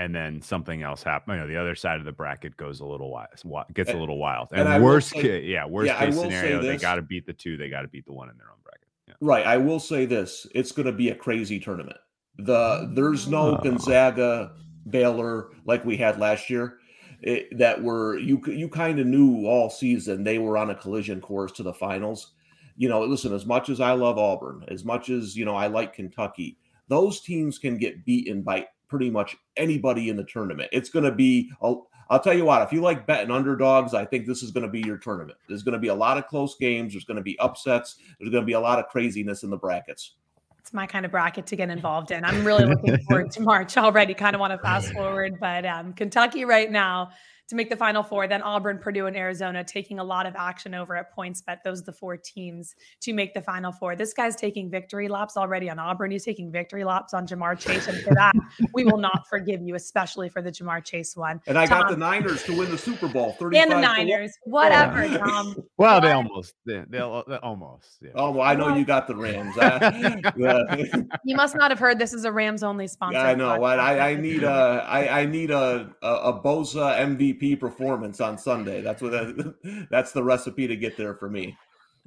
and 0.00 0.14
then 0.14 0.40
something 0.40 0.82
else 0.82 1.02
happens. 1.02 1.36
You 1.36 1.42
know, 1.42 1.46
the 1.46 1.60
other 1.60 1.74
side 1.74 1.98
of 1.98 2.06
the 2.06 2.12
bracket 2.12 2.56
goes 2.56 2.80
a 2.80 2.86
little 2.86 3.10
wild, 3.10 3.74
gets 3.74 3.90
a 3.90 3.96
little 3.96 4.16
wild. 4.16 4.48
And, 4.50 4.66
and 4.66 4.82
worst 4.82 5.10
say, 5.10 5.20
case, 5.20 5.44
yeah, 5.46 5.66
worst 5.66 5.88
yeah, 5.88 5.98
case 5.98 6.16
scenario, 6.16 6.62
they 6.62 6.78
got 6.78 6.94
to 6.94 7.02
beat 7.02 7.26
the 7.26 7.34
two, 7.34 7.58
they 7.58 7.68
got 7.68 7.82
to 7.82 7.88
beat 7.88 8.06
the 8.06 8.14
one 8.14 8.30
in 8.30 8.38
their 8.38 8.48
own 8.48 8.56
bracket. 8.64 8.88
Yeah. 9.06 9.14
Right. 9.20 9.46
I 9.46 9.58
will 9.58 9.78
say 9.78 10.06
this: 10.06 10.46
it's 10.54 10.72
going 10.72 10.86
to 10.86 10.92
be 10.92 11.10
a 11.10 11.14
crazy 11.14 11.60
tournament. 11.60 11.98
The 12.38 12.90
there's 12.94 13.28
no 13.28 13.58
oh. 13.58 13.60
Gonzaga, 13.62 14.52
Baylor 14.88 15.50
like 15.66 15.84
we 15.84 15.98
had 15.98 16.18
last 16.18 16.48
year. 16.48 16.78
It, 17.22 17.58
that 17.58 17.82
were 17.82 18.16
you 18.18 18.40
you 18.46 18.70
kind 18.70 18.98
of 18.98 19.06
knew 19.06 19.44
all 19.44 19.68
season 19.68 20.24
they 20.24 20.38
were 20.38 20.56
on 20.56 20.70
a 20.70 20.74
collision 20.74 21.20
course 21.20 21.52
to 21.52 21.62
the 21.62 21.74
finals. 21.74 22.32
You 22.78 22.88
know, 22.88 23.02
listen, 23.02 23.34
as 23.34 23.44
much 23.44 23.68
as 23.68 23.82
I 23.82 23.92
love 23.92 24.16
Auburn, 24.16 24.64
as 24.68 24.86
much 24.86 25.10
as 25.10 25.36
you 25.36 25.44
know 25.44 25.54
I 25.54 25.66
like 25.66 25.92
Kentucky, 25.92 26.56
those 26.88 27.20
teams 27.20 27.58
can 27.58 27.76
get 27.76 28.06
beaten 28.06 28.40
by 28.40 28.68
pretty 28.90 29.08
much 29.08 29.36
anybody 29.56 30.10
in 30.10 30.16
the 30.16 30.24
tournament. 30.24 30.68
It's 30.72 30.90
going 30.90 31.04
to 31.04 31.12
be, 31.12 31.50
I'll, 31.62 31.88
I'll 32.10 32.20
tell 32.20 32.34
you 32.34 32.44
what, 32.44 32.60
if 32.62 32.72
you 32.72 32.80
like 32.80 33.06
betting 33.06 33.30
underdogs, 33.30 33.94
I 33.94 34.04
think 34.04 34.26
this 34.26 34.42
is 34.42 34.50
going 34.50 34.66
to 34.66 34.70
be 34.70 34.80
your 34.80 34.98
tournament. 34.98 35.38
There's 35.48 35.62
going 35.62 35.74
to 35.74 35.78
be 35.78 35.88
a 35.88 35.94
lot 35.94 36.18
of 36.18 36.26
close 36.26 36.56
games. 36.56 36.92
There's 36.92 37.04
going 37.04 37.16
to 37.16 37.22
be 37.22 37.38
upsets. 37.38 37.96
There's 38.18 38.30
going 38.30 38.42
to 38.42 38.46
be 38.46 38.54
a 38.54 38.60
lot 38.60 38.80
of 38.80 38.88
craziness 38.88 39.44
in 39.44 39.50
the 39.50 39.56
brackets. 39.56 40.16
It's 40.58 40.74
my 40.74 40.86
kind 40.86 41.06
of 41.06 41.12
bracket 41.12 41.46
to 41.46 41.56
get 41.56 41.70
involved 41.70 42.10
in. 42.10 42.24
I'm 42.24 42.44
really 42.44 42.66
looking 42.66 42.98
forward 43.04 43.30
to 43.32 43.40
March 43.40 43.78
already. 43.78 44.12
Kind 44.12 44.34
of 44.34 44.40
want 44.40 44.52
to 44.52 44.58
fast 44.58 44.92
forward, 44.92 45.38
but 45.40 45.64
um, 45.64 45.94
Kentucky 45.94 46.44
right 46.44 46.70
now 46.70 47.10
to 47.50 47.56
make 47.56 47.68
the 47.68 47.76
final 47.76 48.02
four. 48.02 48.28
Then 48.28 48.42
Auburn, 48.42 48.78
Purdue, 48.78 49.06
and 49.06 49.16
Arizona 49.16 49.64
taking 49.64 49.98
a 49.98 50.04
lot 50.04 50.24
of 50.24 50.36
action 50.36 50.72
over 50.72 50.96
at 50.96 51.14
PointsBet. 51.14 51.58
Those 51.64 51.82
are 51.82 51.84
the 51.84 51.92
four 51.92 52.16
teams 52.16 52.76
to 53.00 53.12
make 53.12 53.34
the 53.34 53.42
final 53.42 53.72
four. 53.72 53.96
This 53.96 54.14
guy's 54.14 54.36
taking 54.36 54.70
victory 54.70 55.08
laps 55.08 55.36
already 55.36 55.68
on 55.68 55.80
Auburn. 55.80 56.12
He's 56.12 56.24
taking 56.24 56.52
victory 56.52 56.84
laps 56.84 57.12
on 57.12 57.26
Ja'Marr 57.26 57.58
Chase. 57.58 57.88
And 57.88 58.00
for 58.02 58.14
that, 58.14 58.32
we 58.72 58.84
will 58.84 58.98
not 58.98 59.26
forgive 59.28 59.62
you, 59.62 59.74
especially 59.74 60.28
for 60.28 60.40
the 60.40 60.52
Ja'Marr 60.52 60.84
Chase 60.84 61.16
one. 61.16 61.40
And 61.48 61.58
I 61.58 61.66
Tom, 61.66 61.82
got 61.82 61.90
the 61.90 61.96
Niners 61.96 62.44
to 62.44 62.56
win 62.56 62.70
the 62.70 62.78
Super 62.78 63.08
Bowl. 63.08 63.36
And 63.40 63.70
the 63.70 63.80
Niners. 63.80 64.32
Whatever, 64.44 65.04
yeah. 65.04 65.18
Tom. 65.18 65.56
Well, 65.80 65.94
what? 65.94 66.00
they 66.00 66.12
almost. 66.12 66.54
They, 66.66 66.84
they'll, 66.90 67.24
they 67.26 67.36
almost. 67.36 68.00
Yeah. 68.02 68.10
Oh, 68.14 68.32
well, 68.32 68.46
I 68.46 68.54
know 68.54 68.76
you 68.76 68.84
got 68.84 69.06
the 69.06 69.16
Rams. 69.16 69.56
you 71.24 71.36
must 71.36 71.56
not 71.56 71.70
have 71.70 71.78
heard 71.78 71.98
this 71.98 72.12
is 72.12 72.24
a 72.24 72.32
Rams 72.32 72.62
only 72.62 72.86
sponsor. 72.86 73.16
Yeah, 73.18 73.24
I 73.24 73.34
know. 73.34 73.58
What 73.58 73.80
I, 73.80 74.10
I 74.10 74.14
need 74.14 74.42
a 74.42 74.84
I, 74.86 75.20
I 75.22 75.24
need 75.24 75.50
a, 75.50 75.90
a, 76.02 76.14
a 76.14 76.40
Bosa 76.42 76.98
MVP 76.98 77.39
MVP 77.40 77.58
performance 77.58 78.20
on 78.20 78.38
Sunday. 78.38 78.80
That's 78.80 79.02
what 79.02 79.12
that's 79.90 80.12
the 80.12 80.22
recipe 80.22 80.66
to 80.66 80.76
get 80.76 80.96
there 80.96 81.14
for 81.14 81.28
me. 81.28 81.56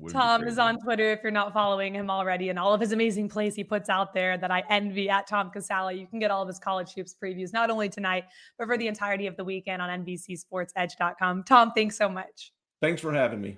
Tom 0.10 0.44
is 0.44 0.58
on 0.58 0.80
Twitter 0.80 1.12
if 1.12 1.20
you're 1.22 1.32
not 1.32 1.54
following 1.54 1.94
him 1.94 2.10
already, 2.10 2.50
and 2.50 2.58
all 2.58 2.74
of 2.74 2.82
his 2.82 2.94
amazing 2.94 3.30
plays 3.30 3.56
he 3.56 3.64
puts 3.64 3.90
out 3.90 4.12
there 4.14 4.38
that 4.38 4.50
I 4.50 4.64
envy 4.70 5.08
at 5.08 5.28
Tom 5.28 5.52
Casale. 5.52 5.96
You 5.96 6.08
can 6.08 6.20
get 6.20 6.32
all 6.32 6.42
of 6.42 6.48
his 6.48 6.60
college 6.60 6.94
hoops 6.94 7.16
previews 7.22 7.54
not 7.54 7.70
only 7.70 7.90
tonight, 7.90 8.26
but 8.58 8.68
for 8.68 8.76
the 8.76 8.88
entirety 8.88 9.28
of 9.28 9.38
the 9.38 9.44
weekend 9.44 9.82
on 9.84 10.04
NBCSportsEdge.com. 10.04 11.44
Tom, 11.44 11.72
thanks 11.76 11.96
so 11.96 12.10
much. 12.10 12.52
Thanks 12.82 13.02
for 13.02 13.14
having 13.14 13.40
me. 13.40 13.58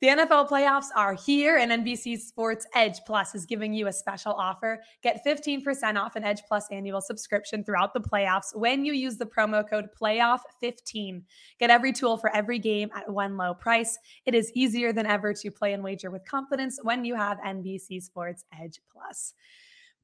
The 0.00 0.06
NFL 0.06 0.48
playoffs 0.48 0.86
are 0.96 1.12
here, 1.12 1.58
and 1.58 1.70
NBC 1.70 2.18
Sports 2.18 2.66
Edge 2.74 3.00
Plus 3.04 3.34
is 3.34 3.44
giving 3.44 3.74
you 3.74 3.86
a 3.86 3.92
special 3.92 4.32
offer. 4.32 4.82
Get 5.02 5.22
15% 5.26 6.00
off 6.00 6.16
an 6.16 6.24
Edge 6.24 6.40
Plus 6.48 6.66
annual 6.70 7.02
subscription 7.02 7.62
throughout 7.62 7.92
the 7.92 8.00
playoffs 8.00 8.56
when 8.56 8.86
you 8.86 8.94
use 8.94 9.18
the 9.18 9.26
promo 9.26 9.62
code 9.68 9.90
PLAYOFF15. 10.00 11.22
Get 11.58 11.68
every 11.68 11.92
tool 11.92 12.16
for 12.16 12.34
every 12.34 12.58
game 12.58 12.88
at 12.96 13.10
one 13.10 13.36
low 13.36 13.52
price. 13.52 13.98
It 14.24 14.34
is 14.34 14.50
easier 14.54 14.94
than 14.94 15.04
ever 15.04 15.34
to 15.34 15.50
play 15.50 15.74
and 15.74 15.84
wager 15.84 16.10
with 16.10 16.24
confidence 16.24 16.78
when 16.82 17.04
you 17.04 17.14
have 17.14 17.36
NBC 17.40 18.02
Sports 18.02 18.46
Edge 18.58 18.80
Plus. 18.90 19.34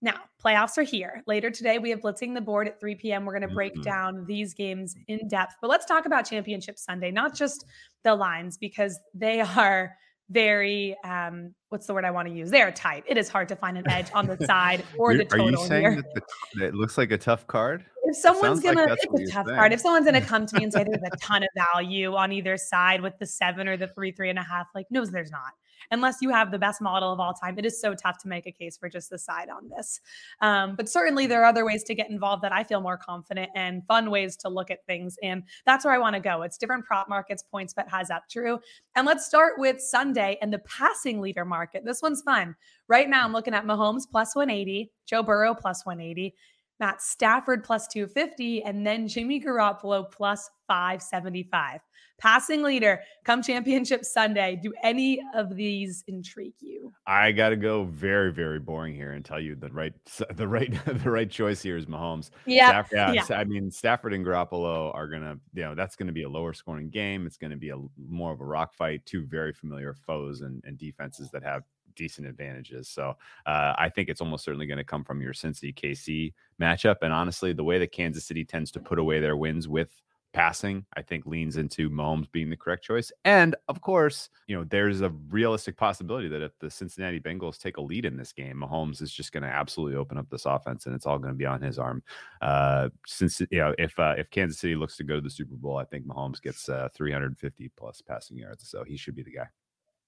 Now, 0.03 0.15
playoffs 0.45 0.77
are 0.79 0.83
here. 0.83 1.23
Later 1.27 1.51
today, 1.51 1.79
we 1.79 1.91
have 1.91 2.01
Blitzing 2.01 2.35
the 2.35 2.41
Board 2.41 2.69
at 2.69 2.79
3 2.79 2.95
p.m. 2.97 3.25
We're 3.25 3.39
going 3.39 3.49
to 3.49 3.55
break 3.55 3.75
Mhm. 3.75 3.83
down 3.83 4.25
these 4.27 4.53
games 4.55 4.95
in 5.09 5.27
depth. 5.29 5.55
But 5.61 5.71
let's 5.71 5.87
talk 5.87 6.05
about 6.07 6.27
Championship 6.29 6.79
Sunday, 6.79 7.11
not 7.11 7.35
just 7.35 7.65
the 8.05 8.15
lines, 8.15 8.59
because 8.59 8.99
they 9.15 9.41
are 9.41 9.97
very, 10.29 10.97
um, 11.05 11.55
what's 11.71 11.87
the 11.87 11.95
word 11.95 12.05
I 12.05 12.11
want 12.11 12.29
to 12.29 12.35
use? 12.35 12.51
They 12.51 12.61
are 12.61 12.73
tight. 12.73 13.05
It 13.07 13.17
is 13.17 13.29
hard 13.29 13.49
to 13.49 13.57
find 13.57 13.79
an 13.79 13.89
edge 13.89 14.09
on 14.13 14.27
the 14.27 14.37
side 14.45 14.85
or 14.99 15.17
the 15.17 15.25
total 15.25 15.51
you 15.53 15.57
saying 15.67 15.83
here. 15.83 15.97
that, 15.97 16.15
the, 16.15 16.21
that 16.61 16.67
it 16.67 16.75
looks 16.75 16.99
like 16.99 17.11
a 17.13 17.19
tough 17.19 17.47
card? 17.47 17.85
If 18.05 18.17
someone's 18.17 18.63
like 18.65 18.75
gonna, 18.77 18.89
that's 18.89 19.05
it's 19.05 19.31
a 19.31 19.33
tough 19.33 19.47
saying. 19.47 19.57
card. 19.59 19.73
If 19.73 19.81
someone's 19.81 20.05
gonna 20.05 20.21
come 20.21 20.45
to 20.47 20.57
me 20.59 20.65
and 20.65 20.73
say 20.73 20.85
there's 20.89 21.03
a 21.03 21.17
ton 21.17 21.43
of 21.43 21.49
value 21.57 22.15
on 22.15 22.33
either 22.33 22.57
side 22.57 23.01
with 23.01 23.19
the 23.19 23.27
seven 23.27 23.67
or 23.67 23.77
the 23.77 23.89
three, 23.89 24.13
three 24.13 24.29
and 24.31 24.39
a 24.39 24.43
half, 24.43 24.67
like 24.75 24.87
no, 24.91 25.05
there's 25.07 25.31
not. 25.31 25.53
Unless 25.91 26.17
you 26.21 26.31
have 26.31 26.51
the 26.51 26.59
best 26.59 26.81
model 26.81 27.13
of 27.13 27.21
all 27.21 27.35
time, 27.35 27.59
it 27.59 27.67
is 27.67 27.81
so 27.81 27.95
tough 27.95 28.19
to 28.19 28.29
make 28.29 28.47
a 28.47 28.53
case 28.53 28.77
for 28.77 28.89
just 28.89 29.11
the 29.11 29.19
side 29.19 29.49
on 29.49 29.69
this. 29.69 30.01
Um, 30.41 30.77
but 30.77 30.89
certainly 30.89 31.27
there 31.27 31.43
are 31.43 31.47
other 31.47 31.65
ways 31.65 31.85
to 31.85 31.95
get 31.95 32.11
involved 32.11 32.43
that 32.43 32.53
I 32.53 32.65
feel 32.65 32.81
more 32.81 32.97
confident 32.97 33.51
and 33.55 33.83
fun 33.87 34.11
ways 34.11 34.37
to 34.39 34.49
look 34.49 34.71
at 34.71 34.85
things, 34.87 35.17
and 35.23 35.43
that's 35.65 35.85
where 35.85 35.95
I 35.95 35.99
want 35.99 36.15
to 36.15 36.21
go. 36.21 36.43
It's 36.43 36.59
different 36.59 36.85
prop 36.85 37.09
markets. 37.09 37.45
PointsBet 37.53 37.89
has 37.89 38.11
up 38.11 38.25
true, 38.31 38.59
and 38.95 39.07
let's 39.07 39.27
start 39.27 39.55
with 39.59 39.81
Sunday 39.81 40.39
and 40.43 40.53
the 40.53 40.59
passing 40.61 41.21
leader 41.21 41.45
market. 41.45 41.85
This 41.85 42.03
one's 42.03 42.23
fun. 42.23 42.55
Right 42.89 43.09
now, 43.09 43.25
I'm 43.25 43.33
looking 43.33 43.55
at 43.55 43.65
Mahomes 43.65 44.03
plus 44.11 44.35
180, 44.35 44.93
Joe 45.07 45.23
Burrow 45.23 45.55
plus 45.55 45.85
180. 45.85 46.35
Matt 46.79 47.01
Stafford 47.01 47.65
plus 47.65 47.87
250, 47.89 48.63
and 48.63 48.87
then 48.87 49.09
Jimmy 49.09 49.41
Garoppolo 49.41 50.11
plus 50.11 50.51
575. 50.69 51.81
Passing 52.19 52.63
leader 52.63 53.01
come 53.25 53.43
championship 53.43 54.05
Sunday. 54.05 54.59
Do 54.63 54.73
any 54.83 55.21
of 55.35 55.55
these 55.55 56.03
intrigue 56.07 56.55
you? 56.61 56.93
I 57.07 57.33
got 57.33 57.51
to 57.51 57.57
go 57.57 57.85
very, 57.85 58.33
very 58.33 58.59
boring 58.59 58.95
here 58.95 59.13
and 59.13 59.25
tell 59.25 59.41
you 59.41 59.55
the 59.55 59.69
right, 59.69 59.93
the 60.35 60.49
right, 60.49 60.73
the 61.03 61.11
right 61.11 61.31
choice 61.31 61.63
here 61.63 61.77
is 61.77 61.87
Mahomes. 61.87 62.31
Yeah. 62.47 62.85
Yeah, 62.93 63.13
yeah. 63.13 63.25
I 63.31 63.45
mean 63.45 63.71
Stafford 63.71 64.15
and 64.15 64.25
Garoppolo 64.25 64.95
are 64.95 65.09
gonna, 65.09 65.39
you 65.55 65.63
know, 65.63 65.75
that's 65.75 65.97
gonna 65.97 66.13
be 66.13 66.23
a 66.23 66.29
lower 66.29 66.53
scoring 66.53 66.91
game. 66.91 67.27
It's 67.27 67.37
gonna 67.37 67.57
be 67.57 67.71
a 67.71 67.77
more 68.09 68.33
of 68.33 68.41
a 68.41 68.45
rock 68.45 68.75
fight. 68.75 69.05
Two 69.07 69.25
very 69.27 69.53
familiar 69.53 69.95
foes 69.95 70.41
and, 70.41 70.63
and 70.65 70.79
defenses 70.79 71.31
that 71.33 71.43
have 71.43 71.63
decent 71.97 72.29
advantages. 72.29 72.89
So 72.89 73.17
uh, 73.47 73.73
I 73.77 73.89
think 73.89 74.09
it's 74.09 74.21
almost 74.21 74.45
certainly 74.45 74.67
going 74.67 74.79
to 74.79 74.85
come 74.85 75.03
from 75.03 75.21
your 75.21 75.33
Cincy 75.33 75.75
KC 75.75 76.33
matchup. 76.61 76.97
And 77.03 77.13
honestly, 77.13 77.53
the 77.53 77.65
way 77.65 77.79
that 77.79 77.91
Kansas 77.91 78.25
City 78.25 78.45
tends 78.45 78.71
to 78.73 78.81
put 78.81 78.99
away 78.99 79.19
their 79.19 79.37
wins 79.37 79.67
with 79.67 79.91
passing, 80.37 80.85
I 80.95 81.01
think 81.01 81.25
leans 81.25 81.57
into 81.57 81.89
Mahomes 81.89 82.31
being 82.31 82.51
the 82.51 82.59
correct 82.59 82.85
choice. 82.85 83.11
And 83.25 83.57
of 83.69 83.81
course, 83.81 84.29
you 84.47 84.55
know, 84.55 84.65
there's 84.65 85.01
a 85.01 85.09
realistic 85.31 85.79
possibility 85.79 86.29
that 86.29 86.43
if 86.43 86.53
the 86.59 86.71
Cincinnati 86.71 87.19
Bengals 87.19 87.59
take 87.59 87.79
a 87.79 87.81
lead 87.81 88.05
in 88.05 88.19
this 88.19 88.35
game, 88.35 88.63
Mahomes 88.63 89.01
is 89.01 89.11
just 89.11 89.33
going 89.33 89.45
to 89.45 89.49
absolutely 89.49 89.97
open 89.97 90.19
up 90.19 90.29
this 90.29 90.45
offense 90.45 90.85
and 90.85 90.95
it's 90.95 91.07
all 91.07 91.19
going 91.19 91.33
to 91.33 91.39
be 91.39 91.47
on 91.47 91.63
his 91.63 91.79
arm. 91.79 92.03
Uh, 92.43 92.91
since, 93.07 93.41
you 93.41 93.59
know, 93.59 93.75
if, 93.79 93.99
uh, 93.99 94.15
if 94.19 94.29
Kansas 94.29 94.59
City 94.59 94.75
looks 94.75 94.99
to 94.99 95.05
go 95.05 95.15
to 95.15 95.23
the 95.23 95.31
Super 95.31 95.57
Bowl, 95.57 95.79
I 95.79 95.87
think 95.87 96.07
Mahomes 96.07 96.43
gets 96.43 96.69
uh, 96.69 96.91
350 96.95 97.71
plus 97.75 98.03
passing 98.03 98.37
yards. 98.37 98.69
So 98.69 98.85
he 98.85 98.99
should 98.99 99.17
be 99.17 99.23
the 99.23 99.33
guy. 99.33 99.47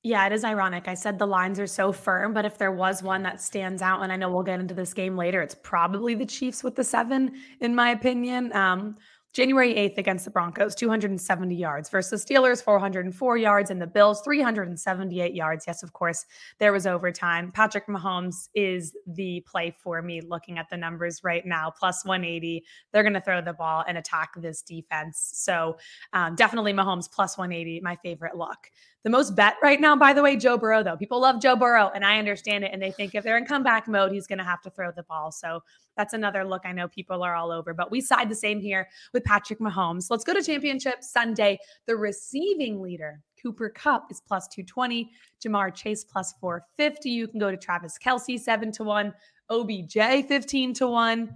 Yeah, 0.03 0.27
it 0.27 0.33
is 0.33 0.45
ironic. 0.45 0.89
I 0.89 0.95
said 0.95 1.19
the 1.19 1.27
lines 1.27 1.59
are 1.59 1.67
so 1.67 1.91
firm, 1.91 2.33
but 2.33 2.45
if 2.45 2.57
there 2.57 2.71
was 2.71 3.03
one 3.03 3.23
that 3.25 3.41
stands 3.41 3.83
out, 3.83 4.03
and 4.03 4.13
I 4.13 4.17
know 4.17 4.31
we'll 4.31 4.45
get 4.45 4.61
into 4.61 4.75
this 4.75 4.95
game 4.95 5.17
later, 5.17 5.41
it's 5.41 5.57
probably 5.57 6.15
the 6.15 6.27
Chiefs 6.27 6.63
with 6.63 6.77
the 6.77 6.85
seven, 6.85 7.33
in 7.61 7.75
my 7.75 7.91
opinion. 7.91 8.55
Um, 8.55 8.97
January 9.33 9.75
8th 9.75 9.99
against 9.99 10.25
the 10.25 10.31
Broncos, 10.31 10.75
270 10.75 11.55
yards 11.55 11.91
versus 11.91 12.25
Steelers, 12.25 12.63
404 12.63 13.37
yards, 13.37 13.71
and 13.71 13.81
the 13.81 13.87
Bills, 13.87 14.21
378 14.23 15.35
yards. 15.35 15.65
Yes, 15.67 15.83
of 15.83 15.93
course, 15.93 16.25
there 16.59 16.73
was 16.73 16.87
overtime. 16.87 17.53
Patrick 17.53 17.87
Mahomes 17.87 18.49
is 18.55 18.97
the 19.07 19.45
play 19.47 19.71
for 19.83 20.03
me 20.03 20.21
looking 20.21 20.59
at 20.59 20.69
the 20.71 20.77
numbers 20.77 21.23
right 21.23 21.45
now, 21.47 21.71
plus 21.71 22.05
180. 22.05 22.65
They're 22.93 23.03
going 23.03 23.13
to 23.15 23.21
throw 23.21 23.41
the 23.43 23.53
ball 23.53 23.85
and 23.87 23.99
attack 23.99 24.31
this 24.37 24.63
defense. 24.63 25.31
So 25.35 25.77
um, 26.13 26.35
definitely 26.35 26.73
Mahomes 26.73 27.11
plus 27.11 27.37
180, 27.37 27.81
my 27.81 27.97
favorite 27.97 28.37
look. 28.37 28.71
The 29.09 29.13
most 29.13 29.35
bet 29.35 29.57
right 29.63 29.81
now, 29.81 29.97
by 29.97 30.13
the 30.13 30.23
way, 30.23 30.37
Joe 30.37 30.59
Burrow, 30.59 30.83
though. 30.83 30.95
People 30.95 31.19
love 31.19 31.41
Joe 31.41 31.57
Burrow, 31.57 31.91
and 31.95 32.05
I 32.05 32.19
understand 32.19 32.63
it. 32.63 32.75
And 32.75 32.83
they 32.83 32.91
think 32.91 33.15
if 33.15 33.25
they're 33.25 33.39
in 33.39 33.47
comeback 33.47 33.89
mode, 33.89 34.13
he's 34.13 34.27
going 34.27 34.37
to 34.37 34.45
have 34.45 34.61
to 34.61 34.71
throw 34.71 34.93
the 34.93 35.03
ball. 35.05 35.33
So 35.33 35.63
that's 35.97 36.13
another 36.13 36.45
look 36.45 36.67
I 36.67 36.73
know 36.73 36.89
people 36.89 37.23
are 37.23 37.35
all 37.35 37.51
over. 37.51 37.73
But 37.73 37.91
we 37.91 38.03
side 38.03 38.29
the 38.29 38.35
same 38.35 38.61
here 38.61 38.87
with 39.15 39.25
Patrick 39.25 39.61
Mahomes. 39.61 40.09
Let's 40.11 40.25
go 40.25 40.35
to 40.35 40.43
championship 40.43 41.03
Sunday. 41.03 41.59
The 41.87 41.97
receiving 41.97 42.83
leader, 42.83 43.23
Cooper 43.43 43.71
Kupp, 43.71 44.09
is 44.11 44.21
plus 44.21 44.47
220. 44.49 45.11
Ja'Marr 45.43 45.75
Chase 45.75 46.05
plus 46.05 46.35
450. 46.39 47.09
You 47.09 47.29
can 47.29 47.41
go 47.41 47.51
to 47.51 47.57
Travis 47.57 47.97
Kelce, 47.99 48.39
7 48.39 48.71
to 48.73 48.85
1. 48.85 49.15
OBJ, 49.49 49.95
15 50.29 50.75
to 50.75 50.87
1. 50.87 51.35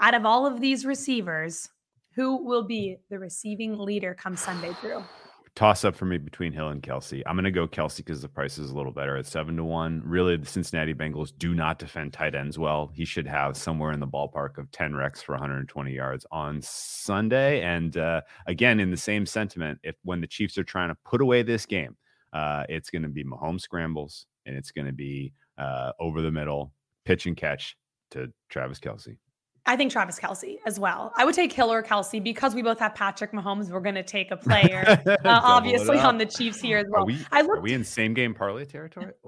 Out 0.00 0.14
of 0.14 0.26
all 0.26 0.44
of 0.44 0.60
these 0.60 0.84
receivers, 0.84 1.68
who 2.16 2.44
will 2.44 2.64
be 2.64 2.96
the 3.10 3.18
receiving 3.20 3.78
leader 3.78 4.12
come 4.12 4.34
Sunday, 4.34 4.74
Drew? 4.80 5.04
Toss 5.60 5.84
up 5.84 5.94
for 5.94 6.06
me 6.06 6.16
between 6.16 6.54
Hill 6.54 6.70
and 6.70 6.82
Kelce. 6.82 7.22
I'm 7.26 7.36
going 7.36 7.44
to 7.44 7.50
go 7.50 7.68
Kelce 7.68 7.98
because 7.98 8.22
the 8.22 8.30
price 8.30 8.56
is 8.56 8.70
a 8.70 8.74
little 8.74 8.92
better 8.92 9.18
at 9.18 9.26
seven 9.26 9.58
to 9.58 9.64
one. 9.64 10.00
Really, 10.06 10.38
the 10.38 10.46
Cincinnati 10.46 10.94
Bengals 10.94 11.34
do 11.36 11.54
not 11.54 11.78
defend 11.78 12.14
tight 12.14 12.34
ends 12.34 12.58
well. 12.58 12.90
He 12.94 13.04
should 13.04 13.26
have 13.26 13.58
somewhere 13.58 13.92
in 13.92 14.00
the 14.00 14.06
ballpark 14.06 14.56
of 14.56 14.70
10 14.70 14.92
recs 14.92 15.22
for 15.22 15.32
120 15.32 15.92
yards 15.92 16.24
on 16.32 16.62
Sunday. 16.62 17.60
And 17.60 17.94
uh, 17.98 18.22
again, 18.46 18.80
in 18.80 18.90
the 18.90 18.96
same 18.96 19.26
sentiment, 19.26 19.78
if 19.82 19.96
when 20.02 20.22
the 20.22 20.26
Chiefs 20.26 20.56
are 20.56 20.64
trying 20.64 20.88
to 20.88 20.96
put 21.04 21.20
away 21.20 21.42
this 21.42 21.66
game, 21.66 21.94
uh, 22.32 22.64
it's 22.70 22.88
going 22.88 23.02
to 23.02 23.10
be 23.10 23.22
Mahomes 23.22 23.60
scrambles 23.60 24.24
and 24.46 24.56
it's 24.56 24.70
going 24.70 24.86
to 24.86 24.94
be 24.94 25.34
uh, 25.58 25.92
over 26.00 26.22
the 26.22 26.30
middle 26.30 26.72
pitch 27.04 27.26
and 27.26 27.36
catch 27.36 27.76
to 28.12 28.32
Travis 28.48 28.78
Kelce. 28.78 29.18
I 29.66 29.76
think 29.76 29.92
Travis 29.92 30.18
Kelce 30.18 30.58
as 30.66 30.80
well. 30.80 31.12
I 31.16 31.24
would 31.24 31.34
take 31.34 31.52
Hill 31.52 31.70
or 31.70 31.82
Kelce 31.82 32.22
because 32.22 32.54
we 32.54 32.62
both 32.62 32.78
have 32.78 32.94
Patrick 32.94 33.32
Mahomes. 33.32 33.70
We're 33.70 33.80
going 33.80 33.94
to 33.94 34.02
take 34.02 34.30
a 34.30 34.36
player, 34.36 34.84
uh, 35.06 35.16
obviously, 35.24 35.98
on 35.98 36.18
the 36.18 36.26
Chiefs 36.26 36.60
here 36.60 36.78
as 36.78 36.86
well. 36.88 37.02
Are 37.02 37.06
we, 37.06 37.18
I 37.30 37.42
looked, 37.42 37.58
are 37.58 37.62
we 37.62 37.74
in 37.74 37.84
same 37.84 38.14
game 38.14 38.34
parlay 38.34 38.64
territory? 38.64 39.12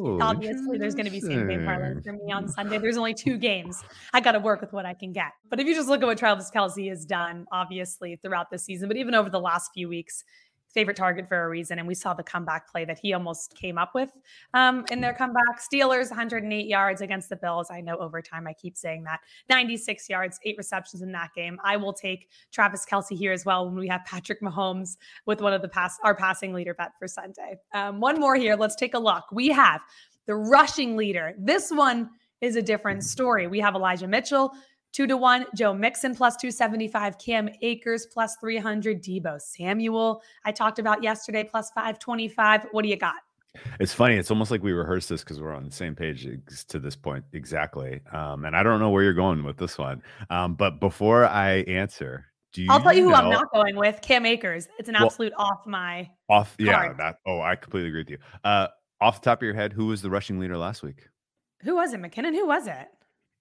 Oh, 0.00 0.18
obviously, 0.20 0.78
there's 0.78 0.94
going 0.94 1.04
to 1.04 1.10
be 1.10 1.20
same 1.20 1.48
game 1.48 1.64
parlay 1.64 2.00
for 2.00 2.12
me 2.12 2.32
on 2.32 2.48
Sunday. 2.48 2.78
There's 2.78 2.96
only 2.96 3.12
two 3.12 3.36
games. 3.36 3.82
I 4.14 4.20
got 4.20 4.32
to 4.32 4.38
work 4.38 4.60
with 4.60 4.72
what 4.72 4.86
I 4.86 4.94
can 4.94 5.12
get. 5.12 5.32
But 5.50 5.60
if 5.60 5.66
you 5.66 5.74
just 5.74 5.88
look 5.88 6.00
at 6.00 6.06
what 6.06 6.16
Travis 6.16 6.50
Kelce 6.54 6.88
has 6.88 7.04
done, 7.04 7.46
obviously, 7.52 8.16
throughout 8.16 8.50
the 8.50 8.58
season, 8.58 8.88
but 8.88 8.96
even 8.96 9.14
over 9.14 9.28
the 9.28 9.40
last 9.40 9.72
few 9.74 9.88
weeks, 9.88 10.24
favorite 10.72 10.96
target 10.96 11.28
for 11.28 11.44
a 11.44 11.48
reason. 11.48 11.78
And 11.78 11.88
we 11.88 11.94
saw 11.94 12.14
the 12.14 12.22
comeback 12.22 12.70
play 12.70 12.84
that 12.84 12.98
he 12.98 13.12
almost 13.12 13.56
came 13.56 13.78
up 13.78 13.94
with 13.94 14.12
um, 14.54 14.84
in 14.90 15.00
their 15.00 15.14
comeback. 15.14 15.60
Steelers, 15.60 16.10
108 16.10 16.66
yards 16.66 17.00
against 17.00 17.28
the 17.28 17.36
Bills. 17.36 17.68
I 17.70 17.80
know 17.80 17.96
overtime, 17.96 18.46
I 18.46 18.52
keep 18.52 18.76
saying 18.76 19.04
that. 19.04 19.20
96 19.48 20.08
yards, 20.08 20.38
eight 20.44 20.56
receptions 20.58 21.02
in 21.02 21.12
that 21.12 21.30
game. 21.34 21.58
I 21.64 21.76
will 21.76 21.92
take 21.92 22.28
Travis 22.52 22.86
Kelce 22.88 23.16
here 23.16 23.32
as 23.32 23.44
well 23.44 23.66
when 23.66 23.76
we 23.76 23.88
have 23.88 24.04
Patrick 24.04 24.40
Mahomes 24.40 24.96
with 25.26 25.40
one 25.40 25.52
of 25.52 25.62
the 25.62 25.68
pass, 25.68 25.98
our 26.04 26.14
passing 26.14 26.52
leader 26.52 26.74
bet 26.74 26.92
for 26.98 27.08
Sunday. 27.08 27.56
Um, 27.72 28.00
one 28.00 28.20
more 28.20 28.36
here. 28.36 28.56
Let's 28.56 28.76
take 28.76 28.94
a 28.94 28.98
look. 28.98 29.24
We 29.32 29.48
have 29.48 29.80
the 30.26 30.36
rushing 30.36 30.96
leader. 30.96 31.34
This 31.38 31.70
one 31.70 32.10
is 32.40 32.56
a 32.56 32.62
different 32.62 33.02
story. 33.04 33.46
We 33.46 33.60
have 33.60 33.74
Elijah 33.74 34.06
Mitchell, 34.06 34.52
Two 34.92 35.06
to 35.06 35.16
one, 35.16 35.46
Joe 35.54 35.74
Mixon 35.74 36.14
plus 36.14 36.36
275, 36.36 37.18
Cam 37.18 37.48
Akers 37.62 38.06
plus 38.06 38.36
300, 38.40 39.02
Deebo 39.02 39.40
Samuel, 39.40 40.22
I 40.44 40.52
talked 40.52 40.78
about 40.78 41.02
yesterday 41.02 41.44
plus 41.44 41.70
525. 41.70 42.68
What 42.72 42.82
do 42.82 42.88
you 42.88 42.96
got? 42.96 43.14
It's 43.80 43.92
funny. 43.92 44.16
It's 44.16 44.30
almost 44.30 44.50
like 44.50 44.62
we 44.62 44.72
rehearsed 44.72 45.08
this 45.08 45.22
because 45.22 45.40
we're 45.40 45.54
on 45.54 45.64
the 45.64 45.72
same 45.72 45.94
page 45.94 46.28
to 46.68 46.78
this 46.78 46.96
point 46.96 47.24
exactly. 47.32 48.00
Um, 48.12 48.44
and 48.44 48.56
I 48.56 48.62
don't 48.62 48.80
know 48.80 48.90
where 48.90 49.02
you're 49.02 49.14
going 49.14 49.44
with 49.44 49.56
this 49.56 49.78
one. 49.78 50.02
Um, 50.30 50.54
but 50.54 50.80
before 50.80 51.24
I 51.26 51.60
answer, 51.60 52.26
do 52.52 52.62
you? 52.62 52.68
I'll 52.70 52.80
tell 52.80 52.92
you 52.92 53.02
know, 53.02 53.08
who 53.08 53.14
I'm 53.14 53.30
not 53.30 53.52
going 53.52 53.76
with. 53.76 54.00
Cam 54.00 54.26
Akers. 54.26 54.68
It's 54.78 54.88
an 54.88 54.96
absolute 54.96 55.32
off 55.36 55.66
my 55.66 56.08
off. 56.28 56.54
Yeah. 56.58 56.92
That. 56.94 57.16
Oh, 57.26 57.40
I 57.40 57.56
completely 57.56 57.88
agree 57.88 58.00
with 58.00 58.10
you. 58.10 58.18
Uh, 58.44 58.68
off 59.00 59.20
the 59.20 59.30
top 59.30 59.38
of 59.38 59.42
your 59.42 59.54
head, 59.54 59.72
who 59.72 59.86
was 59.86 60.02
the 60.02 60.10
rushing 60.10 60.38
leader 60.38 60.56
last 60.56 60.82
week? 60.82 61.08
Who 61.62 61.76
was 61.76 61.92
it? 61.92 62.00
McKinnon. 62.00 62.34
Who 62.34 62.46
was 62.46 62.66
it? 62.66 62.88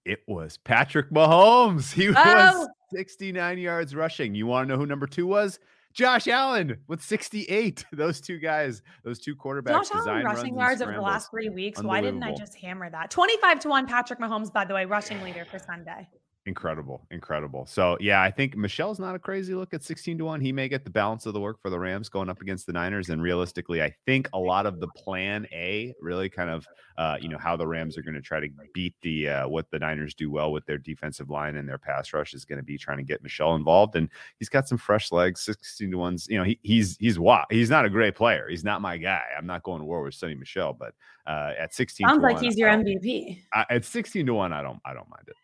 It 0.08 0.24
was 0.26 0.58
Patrick 0.58 1.12
Mahomes. 1.12 1.94
He 1.98 2.08
oh. 2.08 2.12
was 2.14 2.70
69 2.92 3.58
yards 3.58 3.94
rushing. 3.94 4.34
You 4.36 4.48
want 4.48 4.68
to 4.68 4.74
know 4.74 4.80
who 4.80 4.86
number 4.86 5.06
two 5.06 5.28
was? 5.28 5.60
Josh 5.94 6.28
Allen 6.28 6.78
with 6.88 7.04
68. 7.04 7.86
Those 7.92 8.22
two 8.22 8.38
guys, 8.38 8.84
those 9.04 9.20
two 9.20 9.36
quarterbacks. 9.36 9.90
Josh 9.90 10.08
Allen 10.08 10.24
rushing 10.24 10.56
yards 10.56 10.82
over 10.82 10.94
the 10.94 11.02
last 11.02 11.32
three 11.32 11.50
weeks. 11.50 11.82
Why 11.82 12.02
didn't 12.02 12.24
I 12.24 12.36
just 12.36 12.56
hammer 12.56 12.90
that? 12.90 13.10
25 13.10 13.60
to 13.62 13.70
1 13.70 13.88
Patrick 13.88 14.20
Mahomes, 14.20 14.54
by 14.54 14.64
the 14.64 14.76
way, 14.76 14.86
rushing 14.86 15.22
leader 15.24 15.44
for 15.44 15.58
Sunday. 15.58 16.08
Incredible, 16.48 17.06
incredible. 17.12 17.66
So 17.66 17.98
yeah, 18.00 18.22
I 18.22 18.32
think 18.32 18.56
Michel's 18.56 19.00
not 19.00 19.16
a 19.16 19.20
crazy 19.20 19.54
look 19.54 19.74
at 19.74 19.84
16 19.84 20.18
to 20.18 20.26
1. 20.26 20.42
He 20.42 20.52
may 20.52 20.70
get 20.70 20.86
the 20.86 20.90
balance 20.90 21.26
of 21.26 21.34
the 21.34 21.40
work 21.40 21.62
for 21.62 21.70
the 21.70 21.78
Rams 21.78 22.08
going 22.08 22.30
up 22.30 22.42
against 22.42 22.66
the 22.66 22.74
Niners. 22.74 23.10
And 23.10 23.22
realistically, 23.22 23.84
I 23.84 23.94
think 24.06 24.30
a 24.34 24.40
lot 24.40 24.66
of 24.66 24.80
the 24.80 24.88
plan 24.96 25.46
A 25.52 25.94
really 26.02 26.30
kind 26.30 26.50
of 26.50 26.66
uh, 26.98 27.16
you 27.22 27.30
know, 27.30 27.38
how 27.38 27.56
the 27.56 27.68
Rams 27.68 27.98
are 27.98 28.02
going 28.02 28.16
to 28.16 28.22
try 28.22 28.40
to 28.40 28.50
beat 28.74 28.96
the 29.04 29.30
uh, 29.30 29.48
what 29.48 29.70
the 29.70 29.78
Niners 29.78 30.16
do 30.16 30.32
well 30.32 30.52
with 30.52 30.66
their 30.66 30.80
defensive 30.80 31.30
line 31.30 31.58
and 31.58 31.70
their 31.70 31.78
pass 31.78 32.12
rush 32.12 32.34
is 32.34 32.44
going 32.44 32.58
to 32.58 32.64
be 32.64 32.78
trying 32.78 32.98
to 32.98 33.04
get 33.04 33.22
Michelle 33.22 33.56
involved. 33.56 33.96
And 33.96 34.10
he's 34.40 34.50
got 34.50 34.68
some 34.68 34.80
fresh 34.80 35.12
legs, 35.12 35.42
16 35.42 35.92
to 35.92 35.98
ones. 35.98 36.28
You 36.28 36.40
know, 36.40 36.44
he, 36.44 36.60
he's 36.64 36.98
he's 37.00 37.20
what 37.20 37.46
he's 37.52 37.70
not 37.70 37.86
a 37.86 37.90
great 37.90 38.16
player. 38.16 38.48
He's 38.50 38.64
not 38.64 38.82
my 38.82 38.98
guy. 38.98 39.24
I'm 39.38 39.46
not 39.46 39.62
going 39.62 39.80
to 39.80 39.86
war 39.86 40.02
with 40.02 40.16
Sony 40.16 40.38
Michel, 40.40 40.74
but 40.74 40.94
uh, 41.28 41.54
at 41.60 41.74
16 41.74 42.08
sounds 42.08 42.24
like 42.24 42.36
one, 42.36 42.44
he's 42.44 42.58
your 42.58 42.70
MVP. 42.70 43.44
at 43.54 43.86
16 43.86 44.26
to 44.26 44.34
1, 44.34 44.54
I 44.54 44.64
don't 44.64 44.80
I 44.84 44.94
don't 44.94 45.10
mind 45.10 45.26
it. 45.28 45.36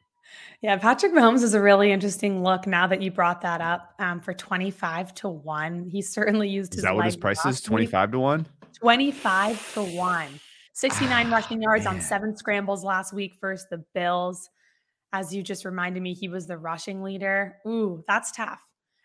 Yeah, 0.61 0.77
Patrick 0.77 1.11
Mahomes 1.11 1.43
is 1.43 1.53
a 1.53 1.61
really 1.61 1.91
interesting 1.91 2.43
look 2.43 2.65
now 2.65 2.87
that 2.87 3.01
you 3.01 3.11
brought 3.11 3.41
that 3.41 3.59
up 3.59 3.93
um, 3.99 4.21
for 4.21 4.33
25 4.33 5.13
to 5.15 5.29
1. 5.29 5.89
He 5.89 6.01
certainly 6.01 6.47
used 6.47 6.73
is 6.73 6.77
his 6.77 6.79
Is 6.79 6.83
that 6.83 6.95
what 6.95 7.05
his 7.05 7.17
price 7.17 7.45
is? 7.45 7.61
25 7.61 8.11
to 8.11 8.19
1? 8.19 8.47
25 8.79 9.73
to 9.73 9.83
1. 9.83 10.39
69 10.73 11.31
rushing 11.31 11.61
yards 11.61 11.85
on 11.85 12.01
seven 12.01 12.35
scrambles 12.35 12.83
last 12.83 13.13
week 13.13 13.33
versus 13.39 13.67
the 13.69 13.83
Bills. 13.93 14.49
As 15.11 15.33
you 15.33 15.43
just 15.43 15.65
reminded 15.65 16.01
me, 16.01 16.13
he 16.13 16.27
was 16.27 16.47
the 16.47 16.57
rushing 16.57 17.03
leader. 17.03 17.57
Ooh, 17.67 18.03
that's 18.07 18.31
tough. 18.31 18.59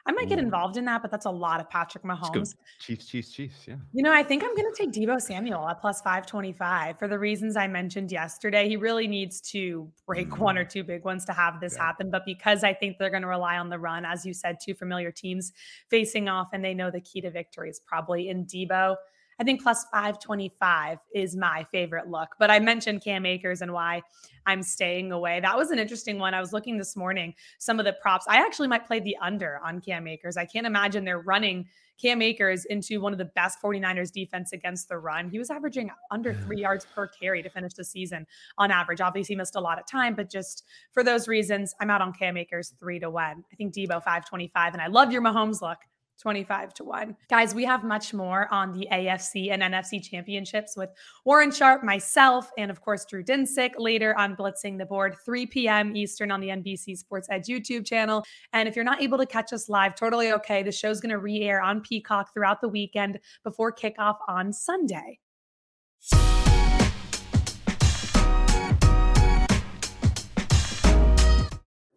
I 0.08 0.12
might 0.12 0.30
get 0.30 0.38
involved 0.38 0.78
in 0.78 0.86
that, 0.86 1.02
but 1.02 1.10
that's 1.10 1.26
a 1.26 1.30
lot 1.30 1.60
of 1.60 1.68
Patrick 1.68 2.02
Mahomes. 2.02 2.54
Chiefs, 2.78 3.04
Chiefs, 3.06 3.30
Chiefs. 3.30 3.68
Yeah. 3.68 3.74
You 3.92 4.02
know, 4.02 4.10
I 4.10 4.22
think 4.22 4.42
I'm 4.42 4.54
going 4.56 4.72
to 4.72 4.74
take 4.74 4.90
Deebo 4.90 5.20
Samuel 5.20 5.68
at 5.68 5.82
plus 5.82 6.00
525 6.00 6.98
for 6.98 7.08
the 7.08 7.18
reasons 7.18 7.58
I 7.58 7.66
mentioned 7.66 8.10
yesterday. 8.10 8.70
He 8.70 8.76
really 8.76 9.06
needs 9.06 9.42
to 9.52 9.86
break 10.06 10.30
mm. 10.30 10.38
one 10.38 10.56
or 10.56 10.64
two 10.64 10.82
big 10.82 11.04
ones 11.04 11.26
to 11.26 11.34
have 11.34 11.60
this 11.60 11.74
yeah. 11.76 11.84
happen. 11.84 12.10
But 12.10 12.24
because 12.24 12.64
I 12.64 12.72
think 12.72 12.96
they're 12.96 13.10
going 13.10 13.22
to 13.22 13.28
rely 13.28 13.58
on 13.58 13.68
the 13.68 13.78
run, 13.78 14.06
as 14.06 14.24
you 14.24 14.32
said, 14.32 14.56
two 14.64 14.72
familiar 14.72 15.12
teams 15.12 15.52
facing 15.90 16.26
off, 16.26 16.48
and 16.54 16.64
they 16.64 16.72
know 16.72 16.90
the 16.90 17.02
key 17.02 17.20
to 17.20 17.30
victory 17.30 17.68
is 17.68 17.78
probably 17.78 18.30
in 18.30 18.46
Deebo. 18.46 18.96
I 19.40 19.44
think 19.44 19.62
plus 19.62 19.84
525 19.92 20.98
is 21.14 21.36
my 21.36 21.64
favorite 21.70 22.08
look. 22.08 22.30
But 22.38 22.50
I 22.50 22.58
mentioned 22.58 23.02
Cam 23.02 23.24
Akers 23.24 23.62
and 23.62 23.72
why 23.72 24.02
I'm 24.46 24.62
staying 24.62 25.12
away. 25.12 25.40
That 25.40 25.56
was 25.56 25.70
an 25.70 25.78
interesting 25.78 26.18
one. 26.18 26.34
I 26.34 26.40
was 26.40 26.52
looking 26.52 26.78
this 26.78 26.96
morning, 26.96 27.34
some 27.58 27.78
of 27.78 27.84
the 27.84 27.92
props. 27.92 28.26
I 28.28 28.38
actually 28.38 28.68
might 28.68 28.86
play 28.86 29.00
the 29.00 29.16
under 29.22 29.60
on 29.64 29.80
Cam 29.80 30.08
Akers. 30.08 30.36
I 30.36 30.44
can't 30.44 30.66
imagine 30.66 31.04
they're 31.04 31.20
running 31.20 31.66
Cam 32.00 32.22
Akers 32.22 32.64
into 32.66 33.00
one 33.00 33.12
of 33.12 33.18
the 33.18 33.24
best 33.26 33.58
49ers 33.62 34.12
defense 34.12 34.52
against 34.52 34.88
the 34.88 34.96
run. 34.96 35.28
He 35.28 35.38
was 35.38 35.50
averaging 35.50 35.90
under 36.10 36.32
three 36.32 36.60
yards 36.60 36.86
per 36.94 37.08
carry 37.08 37.42
to 37.42 37.50
finish 37.50 37.74
the 37.74 37.84
season 37.84 38.26
on 38.56 38.70
average. 38.70 39.00
Obviously, 39.00 39.34
missed 39.34 39.56
a 39.56 39.60
lot 39.60 39.78
of 39.78 39.86
time, 39.86 40.14
but 40.14 40.30
just 40.30 40.64
for 40.92 41.02
those 41.02 41.28
reasons, 41.28 41.74
I'm 41.80 41.90
out 41.90 42.00
on 42.00 42.12
Cam 42.12 42.36
Akers 42.36 42.72
three 42.78 43.00
to 43.00 43.10
one. 43.10 43.44
I 43.52 43.56
think 43.56 43.74
Deebo 43.74 44.02
525. 44.02 44.74
And 44.74 44.82
I 44.82 44.86
love 44.86 45.12
your 45.12 45.22
Mahomes 45.22 45.60
look. 45.60 45.78
25 46.18 46.74
to 46.74 46.84
1. 46.84 47.16
Guys, 47.28 47.54
we 47.54 47.64
have 47.64 47.84
much 47.84 48.12
more 48.12 48.52
on 48.52 48.72
the 48.72 48.88
AFC 48.90 49.52
and 49.52 49.62
NFC 49.62 50.02
championships 50.02 50.76
with 50.76 50.90
Warren 51.24 51.50
Sharp, 51.50 51.84
myself, 51.84 52.50
and 52.58 52.70
of 52.70 52.80
course, 52.80 53.04
Drew 53.04 53.22
Dinsick 53.22 53.72
later 53.78 54.16
on 54.18 54.36
Blitzing 54.36 54.78
the 54.78 54.86
Board, 54.86 55.16
3 55.24 55.46
p.m. 55.46 55.96
Eastern 55.96 56.30
on 56.30 56.40
the 56.40 56.48
NBC 56.48 56.96
Sports 56.96 57.28
Edge 57.30 57.46
YouTube 57.46 57.86
channel. 57.86 58.24
And 58.52 58.68
if 58.68 58.76
you're 58.76 58.84
not 58.84 59.02
able 59.02 59.18
to 59.18 59.26
catch 59.26 59.52
us 59.52 59.68
live, 59.68 59.94
totally 59.94 60.32
okay. 60.32 60.62
The 60.62 60.72
show's 60.72 61.00
going 61.00 61.10
to 61.10 61.18
re 61.18 61.42
air 61.42 61.62
on 61.62 61.80
Peacock 61.80 62.32
throughout 62.32 62.60
the 62.60 62.68
weekend 62.68 63.18
before 63.44 63.72
kickoff 63.72 64.16
on 64.28 64.52
Sunday. 64.52 65.18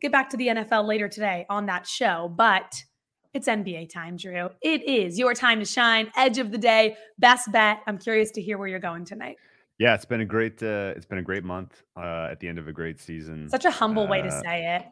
Get 0.02 0.12
back 0.12 0.32
to 0.32 0.38
the 0.38 0.48
NFL 0.48 0.88
later 0.88 1.08
today 1.08 1.46
on 1.48 1.68
that 1.68 1.86
show, 1.86 2.34
but 2.36 2.74
it's 3.34 3.48
NBA 3.48 3.90
time, 3.90 4.18
Drew. 4.18 4.50
It 4.62 4.84
is 4.84 5.18
your 5.18 5.34
time 5.34 5.60
to 5.60 5.66
shine. 5.66 6.12
Edge 6.16 6.38
of 6.38 6.52
the 6.52 6.58
day, 6.58 6.96
best 7.18 7.52
bet. 7.52 7.82
I'm 7.88 7.98
curious 7.98 8.32
to 8.32 8.42
hear 8.42 8.58
where 8.58 8.68
you're 8.68 8.80
going 8.80 9.06
tonight. 9.06 9.38
Yeah, 9.80 9.96
it's 9.96 10.06
been 10.06 10.22
a 10.22 10.26
great 10.26 10.62
uh, 10.62 10.94
it's 10.96 11.06
been 11.06 11.18
a 11.18 11.24
great 11.24 11.44
month 11.44 11.84
uh, 11.98 12.28
at 12.32 12.40
the 12.40 12.48
end 12.48 12.60
of 12.60 12.68
a 12.68 12.72
great 12.72 13.00
season. 13.00 13.50
Such 13.50 13.66
a 13.66 13.72
humble 13.72 14.04
uh, 14.04 14.08
way 14.08 14.22
to 14.22 14.28
uh, 14.28 14.42
say 14.42 14.76
it 14.76 14.86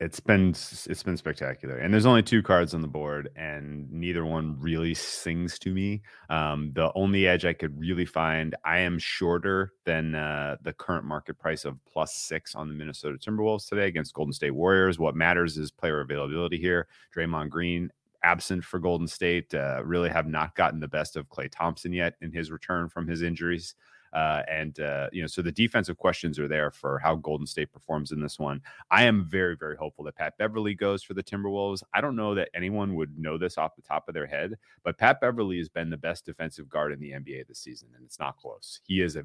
it's 0.00 0.18
been 0.18 0.50
it's 0.50 1.02
been 1.04 1.16
spectacular 1.16 1.76
and 1.76 1.94
there's 1.94 2.04
only 2.04 2.22
two 2.22 2.42
cards 2.42 2.74
on 2.74 2.82
the 2.82 2.88
board 2.88 3.30
and 3.36 3.90
neither 3.92 4.24
one 4.24 4.56
really 4.58 4.92
sings 4.92 5.56
to 5.58 5.72
me 5.72 6.02
um, 6.30 6.72
the 6.74 6.90
only 6.96 7.28
edge 7.28 7.44
i 7.44 7.52
could 7.52 7.78
really 7.78 8.04
find 8.04 8.56
i 8.64 8.78
am 8.78 8.98
shorter 8.98 9.72
than 9.84 10.16
uh, 10.16 10.56
the 10.62 10.72
current 10.72 11.04
market 11.04 11.38
price 11.38 11.64
of 11.64 11.78
plus 11.90 12.16
six 12.16 12.56
on 12.56 12.68
the 12.68 12.74
minnesota 12.74 13.16
timberwolves 13.16 13.68
today 13.68 13.86
against 13.86 14.14
golden 14.14 14.32
state 14.32 14.50
warriors. 14.50 14.98
What 14.98 15.14
matters 15.14 15.56
is 15.56 15.70
player 15.70 16.00
availability 16.00 16.58
here. 16.58 16.88
Draymond 17.16 17.50
green 17.50 17.90
absent 18.22 18.64
for 18.64 18.78
golden 18.78 19.06
state 19.06 19.54
uh, 19.54 19.82
really 19.84 20.08
have 20.08 20.26
not 20.26 20.54
gotten 20.56 20.80
the 20.80 20.88
best 20.88 21.16
of 21.16 21.28
klay 21.28 21.50
thompson 21.50 21.92
yet 21.92 22.14
in 22.22 22.32
his 22.32 22.50
return 22.50 22.88
from 22.88 23.06
his 23.06 23.22
injuries 23.22 23.74
uh, 24.14 24.42
and 24.48 24.78
uh, 24.80 25.08
you 25.12 25.20
know, 25.20 25.26
so 25.26 25.42
the 25.42 25.52
defensive 25.52 25.98
questions 25.98 26.38
are 26.38 26.48
there 26.48 26.70
for 26.70 26.98
how 27.00 27.16
Golden 27.16 27.46
State 27.46 27.72
performs 27.72 28.12
in 28.12 28.20
this 28.20 28.38
one. 28.38 28.60
I 28.90 29.04
am 29.04 29.26
very, 29.28 29.56
very 29.56 29.76
hopeful 29.76 30.04
that 30.04 30.16
Pat 30.16 30.38
Beverley 30.38 30.74
goes 30.74 31.02
for 31.02 31.14
the 31.14 31.22
Timberwolves. 31.22 31.82
I 31.92 32.00
don't 32.00 32.16
know 32.16 32.34
that 32.34 32.50
anyone 32.54 32.94
would 32.94 33.18
know 33.18 33.36
this 33.36 33.58
off 33.58 33.76
the 33.76 33.82
top 33.82 34.08
of 34.08 34.14
their 34.14 34.26
head, 34.26 34.54
but 34.84 34.98
Pat 34.98 35.20
Beverley 35.20 35.58
has 35.58 35.68
been 35.68 35.90
the 35.90 35.96
best 35.96 36.24
defensive 36.24 36.68
guard 36.68 36.92
in 36.92 37.00
the 37.00 37.10
NBA 37.10 37.48
this 37.48 37.58
season, 37.58 37.88
and 37.96 38.04
it's 38.04 38.20
not 38.20 38.36
close. 38.36 38.80
He 38.84 39.00
is 39.00 39.16
a 39.16 39.24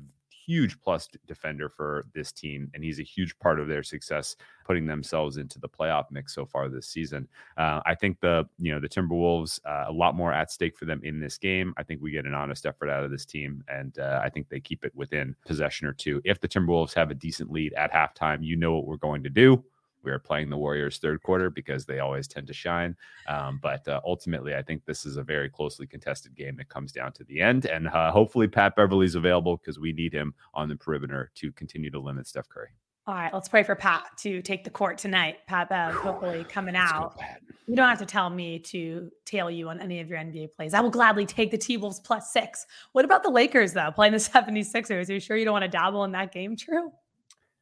huge 0.50 0.82
plus 0.82 1.08
defender 1.28 1.70
for 1.70 2.08
this 2.16 2.32
team, 2.32 2.72
and 2.74 2.84
he's 2.84 3.00
a 3.00 3.04
huge 3.04 3.38
part 3.38 3.60
of 3.60 3.68
their 3.68 3.84
success 3.84 4.36
putting 4.66 4.88
themselves 4.88 5.38
into 5.38 5.60
the 5.60 5.70
playoff 5.70 6.06
mix 6.10 6.34
so 6.34 6.44
far 6.44 6.68
this 6.68 6.88
season. 6.88 7.28
Uh, 7.56 7.82
I 7.86 7.94
think 7.94 8.20
the 8.20 8.48
you 8.58 8.74
know 8.74 8.80
the 8.80 8.90
Timberwolves 8.90 9.60
uh, 9.64 9.86
a 9.88 9.92
lot 9.92 10.16
more 10.16 10.34
at 10.34 10.52
stake 10.52 10.76
for 10.76 10.86
them 10.86 11.02
in 11.04 11.20
this 11.20 11.38
game. 11.38 11.76
I 11.78 11.84
think 11.84 12.02
we 12.02 12.10
get 12.10 12.26
an 12.26 12.34
honest 12.34 12.66
effort 12.66 12.90
out 12.90 13.04
of 13.04 13.12
this 13.12 13.26
team, 13.26 13.64
and 13.68 14.00
uh, 14.00 14.22
I 14.24 14.30
think 14.30 14.50
they 14.50 14.60
keep 14.60 14.84
it 14.84 14.96
within 14.96 15.36
possession 15.46 15.86
or 15.88 15.94
two. 15.94 16.20
If 16.26 16.40
the 16.40 16.48
Timberwolves 16.48 16.96
have 16.96 17.12
a 17.12 17.16
decent 17.16 17.52
lead 17.52 17.74
at 17.74 17.94
halftime, 17.94 18.40
you 18.42 18.56
know 18.56 18.74
what 18.74 18.88
we're 18.88 18.98
going 18.98 19.22
to 19.24 19.30
do 19.30 19.64
we 20.04 20.12
are 20.12 20.20
playing 20.20 20.50
the 20.50 20.58
Warriors 20.58 20.98
third 20.98 21.22
quarter 21.24 21.50
because 21.50 21.86
they 21.86 22.00
always 22.00 22.28
tend 22.28 22.48
to 22.48 22.54
shine. 22.54 22.96
Um, 23.28 23.60
but 23.62 23.88
uh, 23.88 24.02
ultimately, 24.06 24.56
I 24.56 24.62
think 24.62 24.86
this 24.86 25.06
is 25.06 25.18
a 25.18 25.24
very 25.24 25.50
closely 25.50 25.88
contested 25.88 26.36
game 26.36 26.56
that 26.58 26.70
comes 26.70 26.92
down 26.92 27.14
to 27.14 27.24
the 27.24 27.42
end. 27.42 27.66
And 27.66 27.88
uh, 27.88 28.12
hopefully, 28.12 28.48
Pat 28.48 28.76
Beverley's 28.76 29.16
available 29.16 29.58
because 29.58 29.80
we 29.80 29.94
need 29.94 30.14
him 30.14 30.34
on 30.54 30.70
the 30.70 30.76
perimeter 30.76 31.32
to 31.36 31.52
continue 31.54 31.90
to 31.92 32.00
limit 32.00 32.28
Steph 32.28 32.50
Curry. 32.50 32.70
All 33.10 33.16
right, 33.16 33.34
let's 33.34 33.50
pray 33.50 33.64
for 33.64 33.74
Pat 33.74 34.04
to 34.20 34.40
take 34.44 34.64
the 34.64 34.70
court 34.70 35.00
tonight. 35.00 35.38
Pat 35.48 35.70
Bev, 35.70 35.96
hopefully 35.96 36.46
coming 36.48 36.76
out. 36.76 37.18
You 37.66 37.76
don't 37.76 37.90
have 37.90 37.98
to 37.98 38.06
tell 38.06 38.30
me 38.30 38.60
to 38.60 39.10
tail 39.26 39.50
you 39.50 39.68
on 39.70 39.80
any 39.80 40.00
of 40.00 40.10
your 40.10 40.20
NBA 40.20 40.54
plays. 40.56 40.76
I 40.76 40.82
will 40.82 40.92
gladly 40.92 41.26
take 41.26 41.50
the 41.50 41.58
T 41.58 41.78
Wolves 41.78 42.00
plus 42.00 42.32
six. 42.32 42.68
What 42.92 43.06
about 43.06 43.24
the 43.24 43.32
Lakers, 43.32 43.74
though, 43.74 43.90
playing 43.90 44.14
the 44.14 44.20
76ers? 44.20 45.10
Are 45.10 45.14
you 45.14 45.20
sure 45.20 45.38
you 45.38 45.46
don't 45.46 45.54
want 45.54 45.64
to 45.64 45.70
dabble 45.70 46.04
in 46.04 46.12
that 46.12 46.32
game, 46.32 46.56
Drew? 46.56 46.92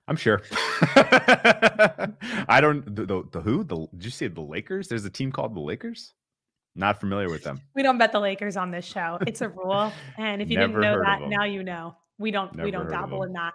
I'm 0.08 0.15
sure. 0.15 0.41
I 2.48 2.60
don't. 2.62 2.96
The, 2.96 3.06
the, 3.06 3.24
the, 3.32 3.41
who? 3.41 3.63
The, 3.63 3.88
did 3.93 4.06
you 4.06 4.12
say 4.12 4.28
the 4.28 4.41
Lakers? 4.41 4.88
There's 4.88 5.06
a 5.06 5.10
team 5.10 5.32
called 5.32 5.56
the 5.56 5.60
Lakers. 5.60 6.13
Not 6.76 7.00
familiar 7.00 7.30
with 7.30 7.43
them. 7.43 7.62
We 7.76 7.84
don't 7.84 7.98
bet 7.98 8.12
the 8.12 8.20
Lakers 8.20 8.56
on 8.56 8.72
this 8.72 8.86
show. 8.86 9.17
It's 9.28 9.41
a 9.41 9.50
rule, 9.50 9.91
and 10.17 10.41
if 10.41 10.50
you 10.50 10.58
didn't 10.58 10.80
know 10.80 11.02
that, 11.04 11.22
now 11.28 11.43
you 11.43 11.63
know. 11.63 11.96
We 12.20 12.32
don't. 12.32 12.56
Never 12.56 12.65
we 12.65 12.72
don't 12.72 12.89
dabble 12.89 13.24
in 13.24 13.34
that. 13.34 13.54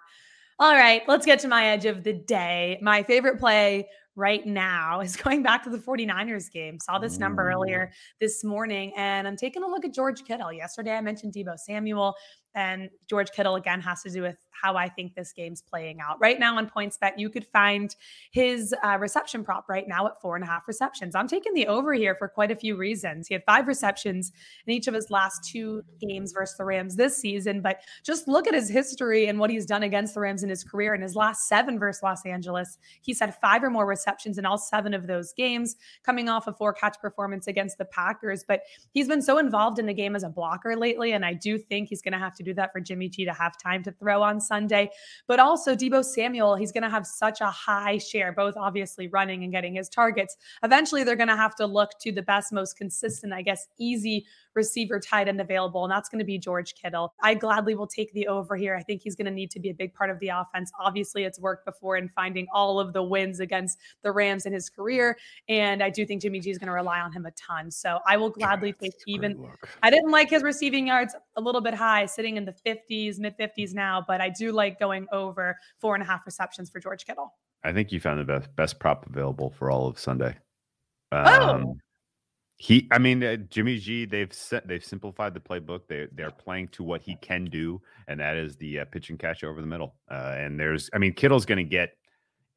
All 0.59 0.75
right, 0.75 1.03
let's 1.09 1.27
get 1.27 1.39
to 1.41 1.49
my 1.49 1.67
edge 1.69 1.87
of 1.87 2.05
the 2.05 2.13
day. 2.13 2.79
My 2.83 3.03
favorite 3.03 3.41
play 3.41 3.89
right 4.15 4.45
now 4.47 5.01
is 5.01 5.17
going 5.25 5.43
back 5.43 5.65
to 5.65 5.71
the 5.71 5.79
49ers 5.79 6.53
game. 6.53 6.79
Saw 6.79 6.99
this 6.99 7.19
number 7.19 7.51
earlier 7.51 7.91
this 8.21 8.45
morning, 8.45 8.93
and 8.97 9.27
I'm 9.27 9.37
taking 9.37 9.63
a 9.63 9.67
look 9.67 9.85
at 9.85 9.95
George 9.95 10.25
Kittle. 10.25 10.53
Yesterday, 10.53 10.93
I 10.93 11.01
mentioned 11.01 11.33
Deebo 11.33 11.59
Samuel. 11.59 12.15
And 12.55 12.91
George 13.09 13.31
Kittle 13.33 13.57
again 13.57 13.81
has 13.81 14.03
to 14.03 14.11
do 14.11 14.23
with 14.23 14.37
how 14.61 14.77
I 14.77 14.89
think 14.89 15.15
this 15.15 15.33
game's 15.33 15.63
playing 15.63 16.01
out. 16.01 16.21
Right 16.21 16.39
now 16.39 16.57
on 16.57 16.69
PointsBet, 16.69 17.13
you 17.19 17.31
could 17.31 17.47
find 17.47 17.95
his 18.31 18.75
uh, 18.85 18.99
reception 18.99 19.45
prop 19.45 19.69
right 19.69 19.87
now 19.89 20.07
at 20.07 20.21
four 20.21 20.37
and 20.37 20.45
a 20.45 20.47
half 20.47 20.69
receptions. 20.69 21.15
I'm 21.15 21.29
taking 21.29 21.55
the 21.55 21.67
over 21.67 21.93
here 21.93 22.15
for 22.15 22.29
quite 22.29 22.51
a 22.51 22.57
few 22.57 22.77
reasons. 22.77 23.29
He 23.29 23.35
had 23.35 23.45
five 23.45 23.67
receptions 23.67 24.33
in 24.67 24.73
each 24.73 24.87
of 24.87 24.95
his 24.95 25.11
last 25.11 25.45
two 25.45 25.83
games 26.01 26.33
versus 26.33 26.57
the 26.57 26.65
Rams 26.65 26.97
this 26.97 27.17
season, 27.17 27.61
but 27.61 27.81
just 28.05 28.29
look 28.29 28.47
at 28.47 28.55
his 28.55 28.69
history 28.69 29.27
and 29.27 29.39
what 29.39 29.51
he's 29.51 29.67
done 29.67 29.83
against 29.83 30.15
the 30.15 30.21
Rams 30.21 30.43
in 30.43 30.51
his 30.51 30.65
career. 30.65 30.95
In 30.95 31.03
his 31.03 31.17
last 31.17 31.49
seven 31.49 31.79
versus 31.79 32.03
Los 32.03 32.25
Angeles, 32.27 32.79
he's 33.01 33.21
had 33.21 33.35
five 33.41 33.63
or 33.63 33.71
more 33.71 33.87
receptions 33.87 34.39
in 34.39 34.47
all 34.47 34.59
seven 34.59 34.95
of 34.95 35.07
those 35.07 35.33
games, 35.33 35.77
coming 36.05 36.29
off 36.29 36.47
a 36.47 36.53
four 36.53 36.73
catch 36.73 37.01
performance 37.01 37.47
against 37.47 37.79
the 37.79 37.85
Packers. 37.85 38.45
But 38.47 38.63
he's 38.93 39.09
been 39.09 39.23
so 39.23 39.39
involved 39.39 39.79
in 39.79 39.87
the 39.87 39.95
game 39.95 40.15
as 40.15 40.23
a 40.23 40.29
blocker 40.29 40.77
lately, 40.77 41.13
and 41.13 41.25
I 41.25 41.35
do 41.35 41.59
think 41.59 41.89
he's 41.89 42.03
going 42.03 42.13
to 42.13 42.19
have 42.19 42.35
to 42.37 42.43
do 42.43 42.55
that 42.55 42.73
for 42.73 42.81
Jimmy 42.81 43.09
G 43.09 43.25
to 43.25 43.33
have 43.33 43.57
time 43.59 43.83
to 43.85 43.93
throw 43.93 44.23
on 44.23 44.41
Sunday. 44.43 44.91
But 45.27 45.41
also 45.41 45.75
Deebo 45.75 46.05
Samuel, 46.05 46.57
he's 46.57 46.73
going 46.73 46.83
to 46.83 46.91
have 46.91 47.07
such 47.07 47.41
a 47.41 47.47
high 47.47 47.99
share, 47.99 48.33
both 48.33 48.57
obviously 48.57 49.09
running 49.09 49.45
and 49.45 49.53
getting 49.53 49.75
his 49.75 49.89
targets. 49.89 50.37
Eventually, 50.63 51.05
they're 51.05 51.17
going 51.17 51.29
to 51.29 51.37
have 51.37 51.55
to 51.57 51.67
look 51.67 51.91
to 52.01 52.13
the 52.13 52.23
best, 52.23 52.53
most 52.53 52.77
consistent, 52.77 53.33
I 53.33 53.43
guess, 53.43 53.69
easy 53.79 54.27
receiver 54.55 55.01
tight 55.01 55.29
end 55.29 55.41
available, 55.41 55.85
and 55.85 55.91
that's 55.91 56.09
going 56.09 56.19
to 56.19 56.25
be 56.25 56.39
George 56.39 56.75
Kittle. 56.75 57.15
I 57.23 57.35
gladly 57.35 57.75
will 57.75 57.87
take 57.87 58.13
the 58.13 58.27
over 58.29 58.57
here. 58.57 58.75
I 58.77 58.83
think 58.83 59.03
he's 59.03 59.15
going 59.15 59.27
to 59.27 59.33
need 59.33 59.51
to 59.53 59.61
be 59.61 59.71
a 59.71 59.75
big 59.75 59.95
part 59.95 60.11
of 60.11 60.19
the 60.21 60.29
offense. 60.29 60.71
Obviously, 60.81 61.25
it's 61.25 61.39
worked 61.39 61.65
before 61.65 61.97
in 61.97 62.09
finding 62.11 62.47
all 62.53 62.81
of 62.81 62.93
the 62.93 63.03
wins 63.03 63.41
against 63.41 63.79
the 64.03 64.13
Rams 64.13 64.47
in 64.47 64.53
his 64.53 64.69
career, 64.69 65.17
and 65.49 65.83
I 65.83 65.91
do 65.91 66.05
think 66.07 66.23
Jimmy 66.23 66.41
G 66.41 66.51
is 66.51 66.59
going 66.59 66.69
to 66.69 66.73
rely 66.73 67.01
on 67.01 67.13
him 67.13 67.27
a 67.27 67.31
ton. 67.33 67.71
So 67.71 67.99
I 68.07 68.17
will 68.17 68.31
gladly 68.31 68.73
take 68.73 68.95
even. 69.07 69.47
I 69.83 69.91
didn't 69.91 70.11
like 70.11 70.31
his 70.31 70.43
receiving 70.43 70.87
yards 70.87 71.15
a 71.37 71.41
little 71.41 71.61
bit 71.61 71.75
high, 71.75 72.07
sitting 72.07 72.37
in 72.37 72.45
the 72.45 72.55
50s, 72.67 73.19
mid 73.19 73.37
50s 73.39 73.75
now, 73.75 74.05
but 74.07 74.21
I 74.21 74.29
do 74.29 74.53
like 74.53 74.79
going 74.79 75.07
over 75.13 75.59
four 75.79 75.95
and 75.95 76.03
a 76.03 76.07
half 76.07 76.27
receptions 76.27 76.71
for 76.71 76.81
George 76.81 77.05
Kittle. 77.07 77.35
I 77.65 77.73
think 77.73 77.93
you 77.93 78.01
found 78.01 78.21
the 78.21 78.25
best 78.25 78.55
best 78.57 78.79
prop 78.79 79.07
available 79.07 79.51
for 79.51 79.71
all 79.71 79.87
of 79.87 79.99
Sunday. 79.99 80.37
Oh! 81.13 81.49
Um, 81.49 81.65
oh. 81.67 81.77
He, 82.63 82.87
I 82.93 82.99
mean, 82.99 83.25
uh, 83.25 83.35
Jimmy 83.51 83.77
G. 83.77 84.05
They've 84.05 84.33
set, 84.33 84.69
they've 84.69 84.85
simplified 84.85 85.35
the 85.35 85.41
playbook. 85.41 85.89
They 85.89 86.07
they're 86.13 86.31
playing 86.31 86.69
to 86.69 86.85
what 86.85 87.03
he 87.03 87.17
can 87.17 87.47
do, 87.47 87.83
and 88.07 88.21
that 88.21 88.37
is 88.37 88.55
the 88.55 88.79
uh, 88.79 88.85
pitch 88.85 89.11
and 89.11 89.19
catch 89.19 89.43
over 89.43 89.61
the 89.61 89.67
middle. 89.67 89.97
Uh, 90.09 90.37
and 90.37 90.61
there's, 90.61 90.89
I 90.95 90.99
mean, 90.99 91.13
Kittle's 91.13 91.45
going 91.45 91.59
to 91.59 91.69
get 91.69 91.97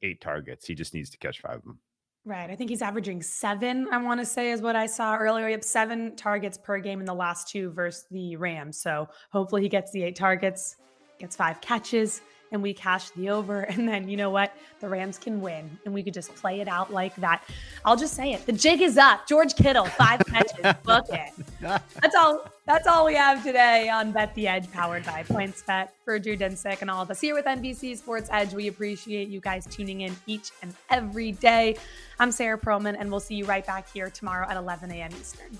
eight 0.03 0.21
targets. 0.21 0.67
He 0.67 0.75
just 0.75 0.93
needs 0.93 1.09
to 1.09 1.17
catch 1.17 1.41
five 1.41 1.55
of 1.55 1.63
them. 1.63 1.79
Right. 2.23 2.51
I 2.51 2.55
think 2.55 2.69
he's 2.69 2.83
averaging 2.83 3.23
seven, 3.23 3.87
I 3.91 3.97
want 3.97 4.19
to 4.19 4.27
say, 4.27 4.51
is 4.51 4.61
what 4.61 4.75
I 4.75 4.85
saw 4.85 5.15
earlier. 5.15 5.47
He 5.47 5.53
had 5.53 5.65
seven 5.65 6.15
targets 6.15 6.55
per 6.55 6.77
game 6.77 6.99
in 6.99 7.07
the 7.07 7.15
last 7.15 7.47
two 7.47 7.71
versus 7.71 8.05
the 8.11 8.35
Rams. 8.35 8.77
So 8.77 9.09
hopefully 9.31 9.63
he 9.63 9.69
gets 9.69 9.91
the 9.91 10.03
eight 10.03 10.15
targets, 10.15 10.75
gets 11.17 11.35
five 11.35 11.61
catches, 11.61 12.21
and 12.55 12.63
we 12.63 12.73
cash 12.73 13.11
the 13.11 13.29
over. 13.29 13.61
And 13.75 13.87
then 13.87 14.07
you 14.07 14.15
know 14.15 14.29
what? 14.29 14.53
The 14.79 14.87
Rams 14.87 15.17
can 15.17 15.41
win. 15.41 15.77
And 15.83 15.93
we 15.93 16.01
could 16.01 16.13
just 16.13 16.33
play 16.33 16.61
it 16.61 16.67
out 16.67 16.93
like 16.93 17.13
that. 17.17 17.43
I'll 17.83 17.97
just 17.97 18.13
say 18.13 18.31
it. 18.31 18.45
The 18.45 18.53
jig 18.53 18.81
is 18.81 18.97
up. 18.97 19.27
George 19.27 19.53
Kittle, 19.55 19.85
five 19.85 20.21
catches. 20.27 20.73
Book 20.83 21.05
it. 21.09 21.33
That's 21.59 22.15
all. 22.15 22.47
That's 22.65 22.87
all 22.87 23.05
we 23.05 23.15
have 23.15 23.43
today 23.43 23.89
on 23.89 24.11
Bet 24.11 24.33
the 24.33 24.47
Edge, 24.47 24.71
powered 24.71 25.05
by 25.05 25.23
PointsBet. 25.23 25.89
For 26.03 26.17
Drew 26.17 26.37
Dinsick 26.37 26.81
and 26.81 26.89
all 26.89 27.01
of 27.01 27.11
us 27.11 27.19
here 27.19 27.35
with 27.35 27.45
NBC 27.45 27.97
Sports 27.97 28.29
Edge, 28.31 28.53
we 28.53 28.67
appreciate 28.69 29.27
you 29.27 29.39
guys 29.41 29.65
tuning 29.67 30.01
in 30.01 30.15
each 30.25 30.51
and 30.61 30.73
every 30.89 31.33
day. 31.33 31.75
I'm 32.19 32.31
Sarah 32.31 32.57
Perlman, 32.57 32.95
and 32.97 33.11
we'll 33.11 33.19
see 33.19 33.35
you 33.35 33.45
right 33.45 33.65
back 33.65 33.91
here 33.91 34.09
tomorrow 34.09 34.47
at 34.49 34.57
11 34.57 34.89
a.m. 34.91 35.11
Eastern. 35.19 35.59